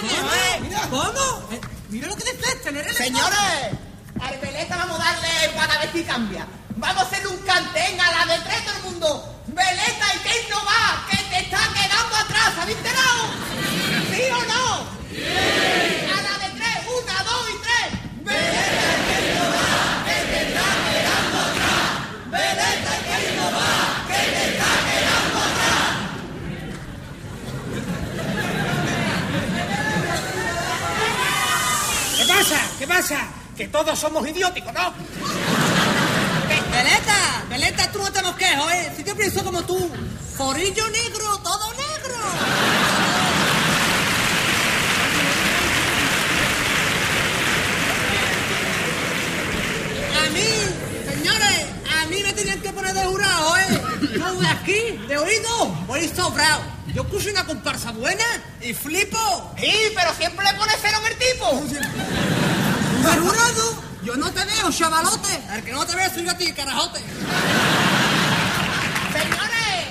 [0.88, 1.48] ¿Cómo?
[1.50, 1.60] Eh,
[1.90, 3.38] mira lo que dices, tener el Señores,
[4.20, 6.46] al Veleta vamos a darle para ver si cambia.
[6.76, 9.42] Vamos a hacerle un cantén a la de tres todo el mundo.
[9.48, 11.06] Veleta, ¿y quién no va?
[11.10, 13.81] Que te está quedando atrás, ¿habéis enterado?
[14.12, 14.66] ¿Sí o no?
[15.10, 15.24] ¡Sí!
[16.04, 17.88] A la de tres, una, dos y tres.
[18.22, 19.70] Veleta, ¿quién no va?
[20.04, 21.86] Que te está quedando atrás.
[22.30, 23.72] Veleta, ¿quién no va?
[24.08, 25.88] Que te está quedando atrás.
[32.18, 32.60] ¿Qué pasa?
[32.78, 33.18] ¿Qué pasa?
[33.56, 34.92] Que todos somos idióticos, ¿no?
[36.70, 38.92] Veleta, Veleta, tú no te mosquejo, ¿eh?
[38.96, 39.90] Si yo pienso como tú,
[40.36, 43.01] forillo negro, todo negro.
[50.14, 51.66] A mí, señores,
[52.00, 53.82] a mí me tenían que poner de jurado, ¿eh?
[54.18, 56.62] Yo de aquí, de oído, voy sobrado.
[56.94, 58.24] Yo puse una comparsa buena
[58.60, 59.54] y flipo.
[59.58, 61.46] Sí, pero siempre le pones cero en el tipo.
[63.08, 63.82] ¿De jurado?
[64.04, 65.40] Yo no te veo, chavalote.
[65.54, 67.00] El que no te veo soy yo a ti, carajote.
[69.12, 69.86] Señores,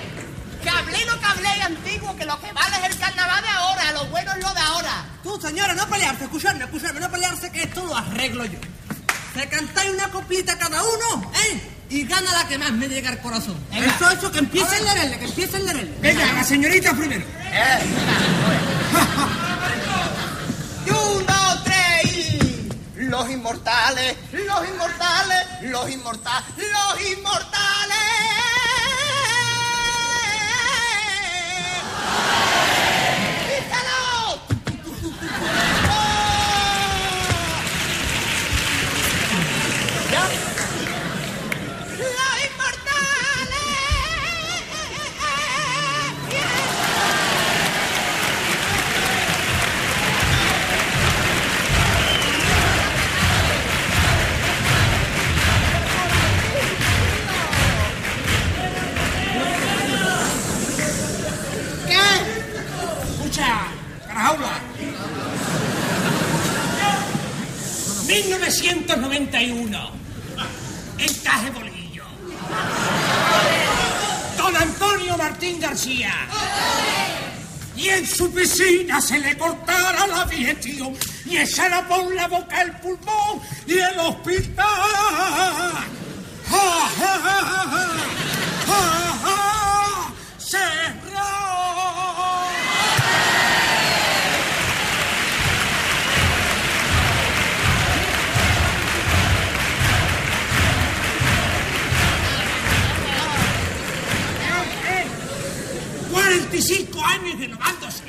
[0.61, 3.91] que hablé no que hablé antiguo, que lo que vale es el carnaval de ahora,
[3.93, 5.05] lo bueno es lo de ahora.
[5.23, 8.59] Tú, señora, no pelearse, escucharme, escucharme, no pelearse, que esto lo arreglo yo.
[9.33, 11.61] Se cantáis una coplita cada uno, ¿eh?
[11.89, 13.57] Y gana la que más me llega al corazón.
[13.73, 15.93] Eso, eso, que empiece el lerele, que empiece el lerele.
[16.01, 17.25] Venga, la señorita primero.
[20.85, 22.69] Y un, dos, tres y...
[22.95, 27.61] Los inmortales, los inmortales, los inmortales, los inmortales.
[64.31, 64.61] Carajaula.
[68.07, 69.91] 1991.
[70.97, 72.03] Encaje Bolillo.
[74.37, 76.13] Don Antonio Martín García.
[77.75, 80.95] Y en su piscina se le cortara la digestión
[81.25, 84.65] y echara por la boca el pulmón y el hospital.
[86.49, 86.91] ¡Ja.
[106.61, 108.03] 45 años renovándose.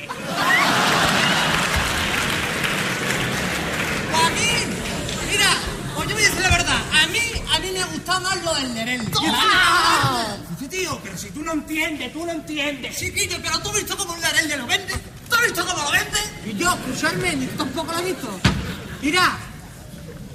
[4.13, 4.49] A mí,
[5.31, 5.49] mira,
[5.95, 6.77] pues yo voy a decir la verdad.
[6.93, 7.19] A mí,
[7.51, 9.05] a mí me gusta más lo del lerele.
[10.59, 12.95] Sí, tío, pero si tú no entiendes, tú no entiendes.
[12.95, 14.93] Chiquillo, pero tú has visto cómo el lerele lo vende.
[15.29, 16.19] ¿Tú has visto cómo lo vende?
[16.45, 18.39] Y yo, escucharme, ni tú tampoco lo has visto.
[19.01, 19.37] Mira,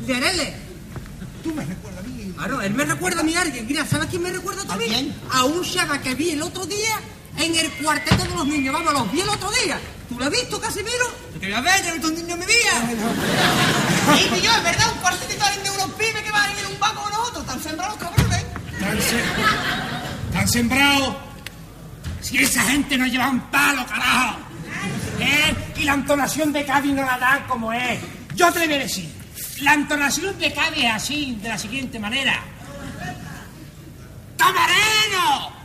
[0.07, 0.57] lerele.
[1.45, 2.33] Tú me recuerdas a mí.
[2.37, 3.65] Claro, él me recuerda a mí a alguien.
[3.65, 5.15] Mira, ¿sabes quién me recuerda a mí?
[5.31, 7.01] A un chaga que vi el otro día
[7.39, 8.73] en el cuarteto de los niños.
[8.73, 9.81] Vamos, los vi el otro día.
[10.09, 11.07] ¿Tú lo has visto, Casimiro?
[11.39, 12.73] Te voy a ver, yo he visto un niño en mi vida.
[14.17, 16.81] Y yo, es verdad, un cuartetito de unos pibes que van a ir en un
[16.81, 17.45] banco con nosotros.
[17.45, 18.45] Están sembrados cabrones.
[18.73, 18.99] Están,
[20.29, 21.17] están sembrados.
[22.21, 24.39] Si esa gente no lleva un palo, carajo.
[25.21, 25.55] ¿Eh?
[25.77, 28.01] Y la entonación de Cádiz no la dan como es.
[28.35, 29.09] Yo te lo voy a decir.
[29.61, 32.43] La entonación de Cádiz es así, de la siguiente manera.
[34.37, 35.58] ¡Camarero!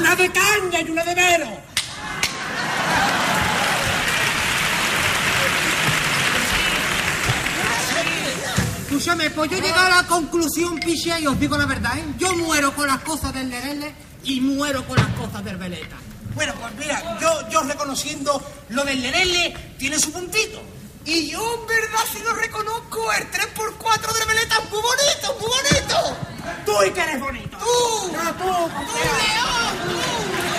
[0.00, 1.46] Una de caña y una de vero.
[8.80, 12.04] Escúchame, pues yo he llegado a la conclusión, piche, y os digo la verdad, ¿eh?
[12.18, 13.94] Yo muero con las cosas del lerele
[14.24, 15.96] y muero con las cosas del veleta.
[16.34, 20.62] Bueno, pues mira, yo, yo reconociendo lo del Lerele tiene su puntito.
[21.04, 25.50] Y yo, en verdad, si lo reconozco, el 3x4 de Veleta es muy bonito, muy
[25.50, 26.16] bonito.
[26.66, 27.56] Tú y que eres bonito.
[27.58, 28.12] Tú.
[28.12, 30.49] No, tú, Tú, León, tú.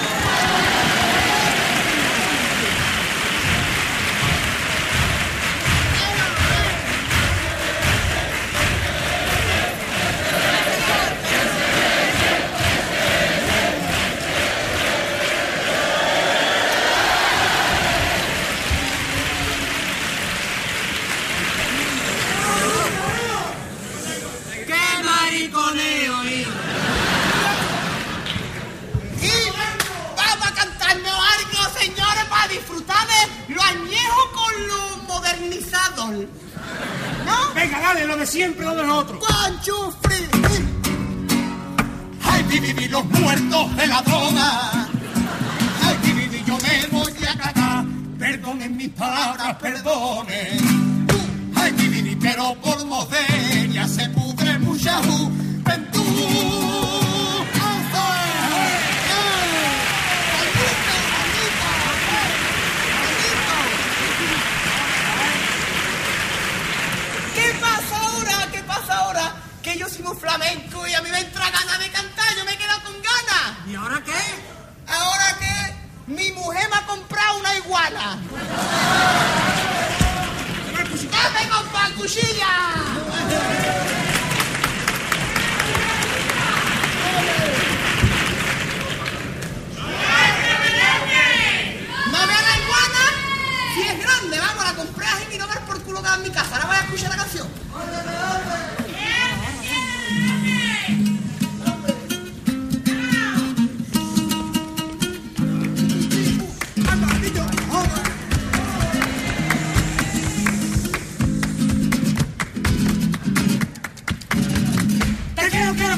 [32.51, 36.11] disfrutar de lo añejo con lo modernizado.
[37.25, 37.53] ¿No?
[37.55, 39.23] Venga, dale, lo de siempre, lo de nosotros.
[39.23, 39.57] One.
[42.23, 44.71] Ay, viví los muertos de la droga.
[45.83, 47.85] Ay, viví yo me voy a cagar.
[48.19, 51.01] Perdonen mis palabras, perdonen.
[51.55, 55.40] Ay, viví pero por modelia se pudre mucha ju
[69.71, 72.51] Que yo soy un flamenco y a mí me entra ganas de cantar, yo me
[72.51, 73.57] he quedado con ganas.
[73.65, 74.11] ¿Y ahora qué?
[74.85, 78.17] Ahora que mi mujer me ha comprado una iguana.
[81.09, 82.47] ¡Dame con cuchilla!
[92.11, 93.03] ¿No ve la iguana?
[93.73, 96.55] Si es grande, vamos, la compré a Jimmy no por culo que en mi casa.
[96.55, 98.80] Ahora voy a escuchar la canción.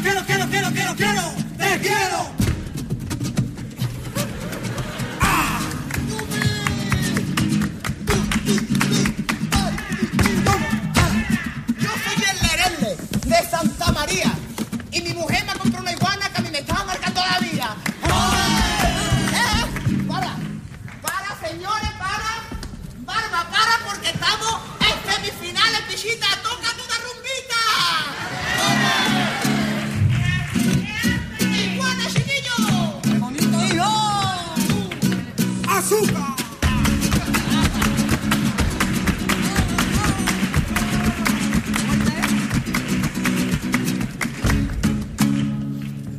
[0.01, 1.21] Quiero, quiero, quiero, quiero, quiero.
[1.57, 2.31] Te quiero.
[11.79, 14.33] Yo soy el Lerele de Santa María
[14.91, 17.75] y mi mujer me compró una iguana que a mí me estaba marcando la vida.
[19.33, 19.65] ¡Eh!
[20.07, 20.35] ¡Para!
[21.01, 21.91] ¡Para, señores!
[21.99, 22.31] ¡Para!
[23.05, 23.85] ¡Barba, para!
[23.85, 26.27] Porque estamos en semifinales, pichita.
[26.41, 26.82] ¡Toca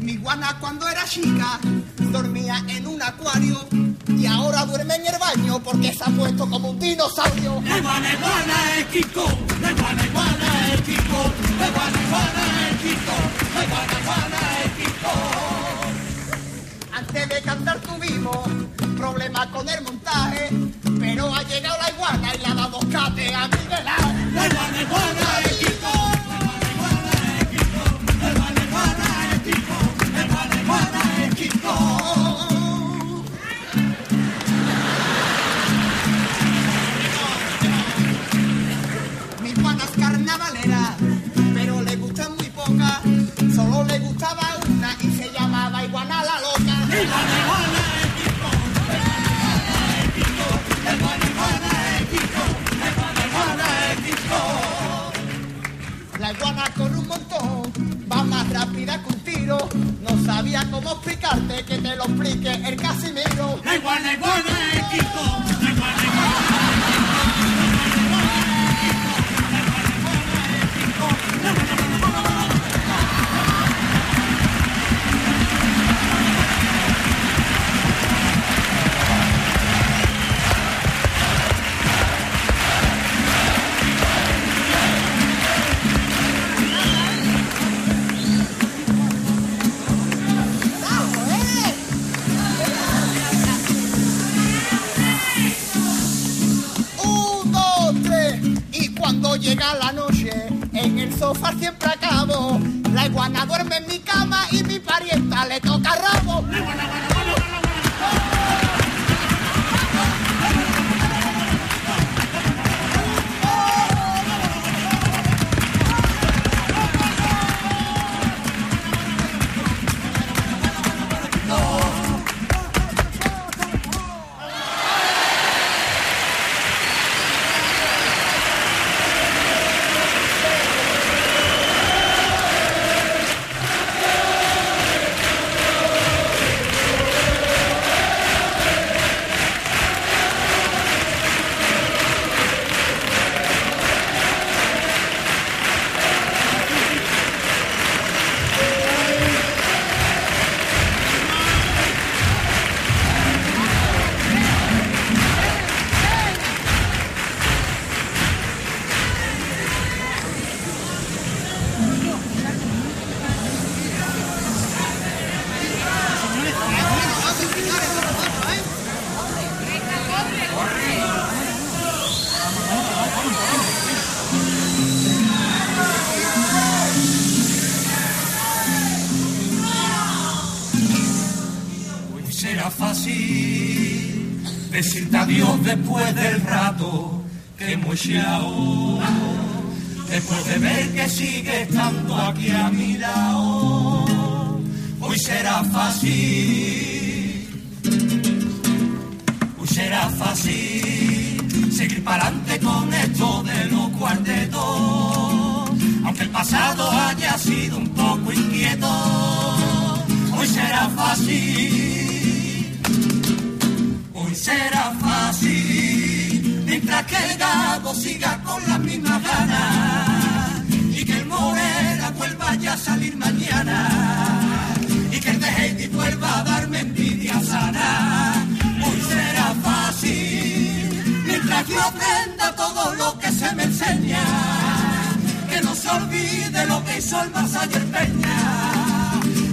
[0.00, 1.58] Mi iguana cuando era chica
[1.98, 3.66] dormía en un acuario
[4.08, 7.62] y ahora duerme en el baño porque se ha puesto como un dinosaurio.
[7.66, 8.86] La iguana, iguana es
[19.54, 20.50] con montaje,
[20.98, 25.23] pero ha llegado la iguana y le ha dado cate a Miguel Ángel.
[60.54, 63.60] No sabía cómo explicarte que te lo explique el Casimiro.
[63.64, 65.53] La iguana, iguana Kiko.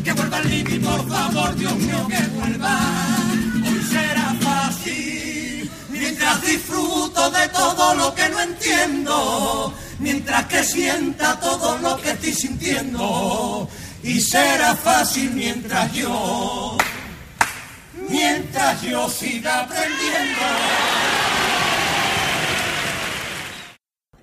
[0.04, 2.78] Que vuelva el Limi, por favor, Dios mío, que vuelva.
[3.66, 11.78] Hoy será fácil, mientras disfruto de todo lo que no entiendo, mientras que sienta todo
[11.78, 13.70] lo que estoy sintiendo,
[14.04, 16.78] y será fácil mientras yo,
[18.10, 20.42] mientras yo siga aprendiendo.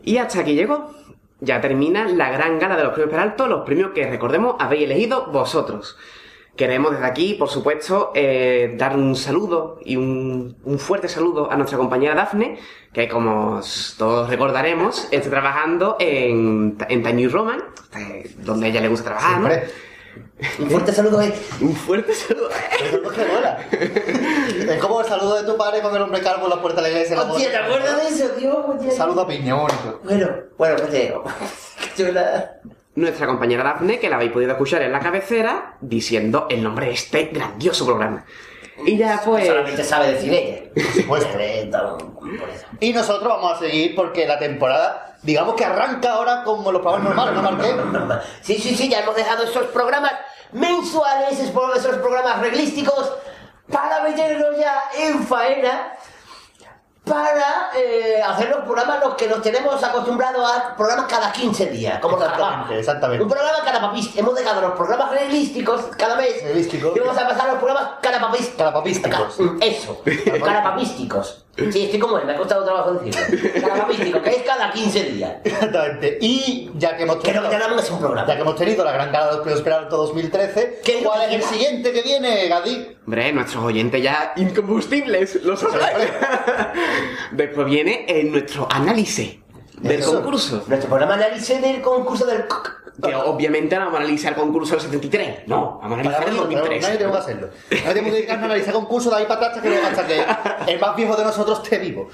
[0.04, 0.97] Y hasta aquí llegó.
[1.40, 5.26] Ya termina la gran gala de los premios Peralto, los premios que recordemos habéis elegido
[5.26, 5.96] vosotros.
[6.56, 11.56] Queremos desde aquí, por supuesto, eh, dar un saludo y un, un fuerte saludo a
[11.56, 12.58] nuestra compañera Dafne,
[12.92, 17.62] que como os- todos recordaremos, está trabajando en, en Time New Roman,
[17.96, 19.46] eh, donde a ella le gusta trabajar, ¿no?
[20.58, 21.34] Un fuerte saludo, eh.
[21.60, 22.48] Un fuerte saludo.
[23.32, 23.58] Mola.
[24.68, 26.88] Es como el saludo de tu padre con el hombre calvo en la puerta de
[26.88, 27.20] la iglesia.
[27.20, 28.66] Hostia, ¿te acuerdas de eso, tío?
[28.66, 28.90] Hostia.
[28.90, 30.00] Saludo a bonito.
[30.04, 31.24] Bueno, bueno, ¿qué te digo?
[32.94, 36.92] Nuestra compañera Dafne, que la habéis podido escuchar en la cabecera, diciendo el nombre de
[36.92, 38.24] este grandioso programa.
[38.84, 39.46] Y ya pues...
[39.46, 40.62] Solamente sabe decir ella.
[41.06, 41.98] Pues, Eh, por.
[42.80, 47.14] Y nosotros vamos a seguir porque la temporada, digamos que arranca ahora como los programas
[47.14, 48.26] normales, ¿no, Marqués?
[48.40, 50.12] Sí, sí, sí, ya hemos dejado esos programas
[50.52, 53.12] mensuales, esos programas reglísticos,
[53.70, 55.92] para meternos ya en faena,
[57.04, 61.98] para eh, hacer los programas los que nos tenemos acostumbrados a programas cada 15 días,
[62.00, 63.24] como los Exactamente, exactamente.
[63.24, 64.16] Un programa cada papis.
[64.16, 66.94] Hemos dejado los programas reglísticos cada mes Reglísticos.
[66.94, 68.50] y vamos a pasar a los programas cada papis.
[68.50, 69.38] Carapapísticos.
[69.60, 70.02] Eso,
[70.44, 71.44] carapapísticos.
[71.72, 74.22] Sí, estoy como él, me ha costado trabajo decirlo.
[74.22, 75.32] Que es cada 15 días.
[75.44, 76.18] Exactamente.
[76.20, 78.28] Y ya que hemos Que no tenido, tenemos un programa.
[78.28, 81.36] ya que hemos tenido la gran gala de los premios Peralto 2013, ¿Qué ¿cuál que
[81.36, 82.96] es el siguiente que viene, Gadi?
[83.04, 86.10] Hombre, nuestros oyentes ya incombustibles, lo sabéis.
[87.32, 89.36] Después viene eh, nuestro análisis
[89.80, 90.14] del Eso.
[90.14, 90.64] concurso.
[90.66, 92.44] Nuestro programa análisis del concurso del...
[93.00, 95.46] Que obviamente no vamos a analizar el concurso del 73.
[95.46, 96.82] No, vamos a analizar el nosotros, 2003.
[96.82, 97.48] nadie tenemos que hacerlo.
[97.70, 100.96] Nadie tenemos que dedicarnos a analizar concursos de ahí para atrás hasta que, el más
[100.96, 102.08] viejo de nosotros esté vivo.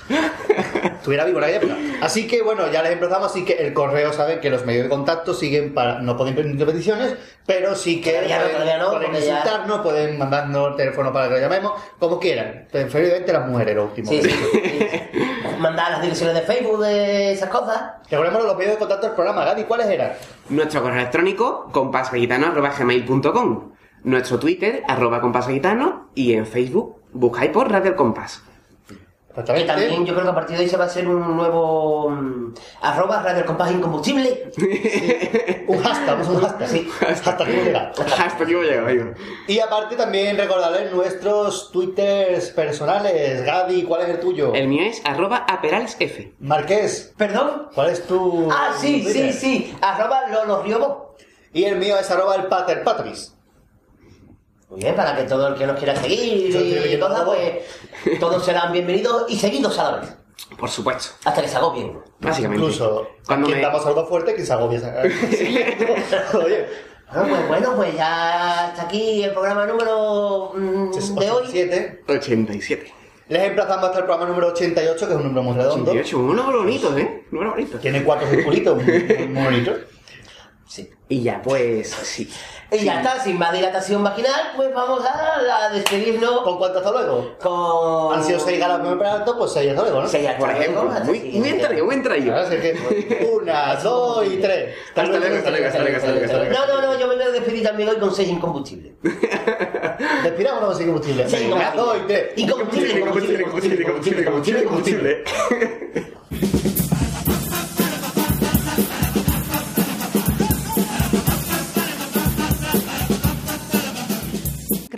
[0.85, 1.77] Estuviera vivo en aquella época.
[2.03, 4.91] Así que bueno, ya les empezamos, así que el correo saben que los medios de
[4.91, 6.01] contacto siguen para.
[6.03, 7.15] No pueden pedir peticiones,
[7.47, 11.13] pero sí que no, pueden, todavía no, pueden porque ya- insultarnos, pueden mandarnos el teléfono
[11.15, 12.69] para que lo llamemos, como quieran.
[12.71, 14.11] Preferiblemente las mujeres, lo último.
[14.11, 14.89] Sí, sí, sí.
[15.65, 17.95] Mandar las direcciones de Facebook de esas cosas.
[18.11, 19.47] Recordemos los medios de contacto del programa.
[19.47, 20.13] Gadi, ¿cuáles eran?
[20.51, 23.73] Nuestro correo electrónico, compasgitano.gmail.com
[24.03, 28.43] Nuestro Twitter, arroba compasgitano Y en Facebook, buscáis por Radio El Compás.
[29.35, 32.09] Que también yo creo que a partir de ahí se va a hacer un nuevo
[32.09, 34.53] mm, arroba Radio El Compás Incombustible.
[35.67, 36.69] Un hashtag, un hashtag.
[36.69, 36.89] Sí.
[37.09, 37.93] Hasta que hemos llegado.
[38.03, 39.05] Hasta aquí hemos llegado, amigo.
[39.49, 43.45] Y aparte también recordarles nuestros twitters personales.
[43.45, 44.53] Gadi, ¿cuál es el tuyo?
[44.55, 46.01] El mío es arroba aperalsf.
[46.39, 47.69] Marqués, ¿Perdón?
[47.75, 49.33] ¿cuál es tu Ah, sí, sí, Twitter?
[49.33, 49.77] sí.
[49.81, 51.15] Arroba Lolo Riobo.
[51.53, 53.34] Y el mío es arroba el pater patris.
[54.75, 57.27] Muy bien, para que todo el que nos quiera seguir y cosas, todo.
[57.27, 60.17] pues todos serán bienvenidos y seguidos a la vez.
[60.59, 61.15] Por supuesto.
[61.25, 61.97] Hasta que se agobien.
[62.19, 62.61] Básicamente.
[62.65, 64.81] Incluso Cuando quien me- damos algo fuerte, que se agobia.
[66.35, 66.67] Oye,
[67.15, 70.91] Bueno, pues bueno, pues ya está aquí el programa número mm,
[71.21, 71.45] de hoy.
[71.47, 72.03] 87.
[72.09, 72.93] 87.
[73.29, 75.93] Les emplazamos hasta el programa número 88, que es un número muy redondo.
[75.93, 77.23] 88, un número bonito, ¿eh?
[77.31, 77.79] Un número bonito.
[77.79, 78.93] Tiene cuatro circulitos, muy,
[79.29, 79.73] muy bonito.
[80.67, 80.91] Sí.
[81.09, 82.29] Y ya, pues, sí.
[82.73, 86.91] Y ya está, sin más dilatación vaginal, pues vamos a, a despedirnos ¿Con cuánto hasta
[86.91, 87.37] luego?
[87.41, 88.15] con...
[88.19, 90.09] Han sido seis galas muy alto, pues seis hasta luego, ¿no?
[90.09, 92.35] Seis hasta Por luego, ejemplo, hasta muy, muy entraído, muy entraído.
[92.35, 94.75] Ahora sí que una, dos y tres.
[94.89, 96.53] Hasta luego, hasta luego, hasta luego, hasta luego, hasta luego.
[96.53, 98.93] No, no, no, yo me voy a despedir también hoy con seis incombustibles.
[100.25, 101.29] Despidámonos sin combustible.
[101.29, 102.33] Seis Una, dos y tres.
[102.37, 105.25] Incombustible, incombustible, incombustible, incombustible, incombustible, incombustible.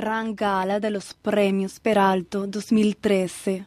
[0.06, 3.66] Gran gala de los premios Peralto 2013.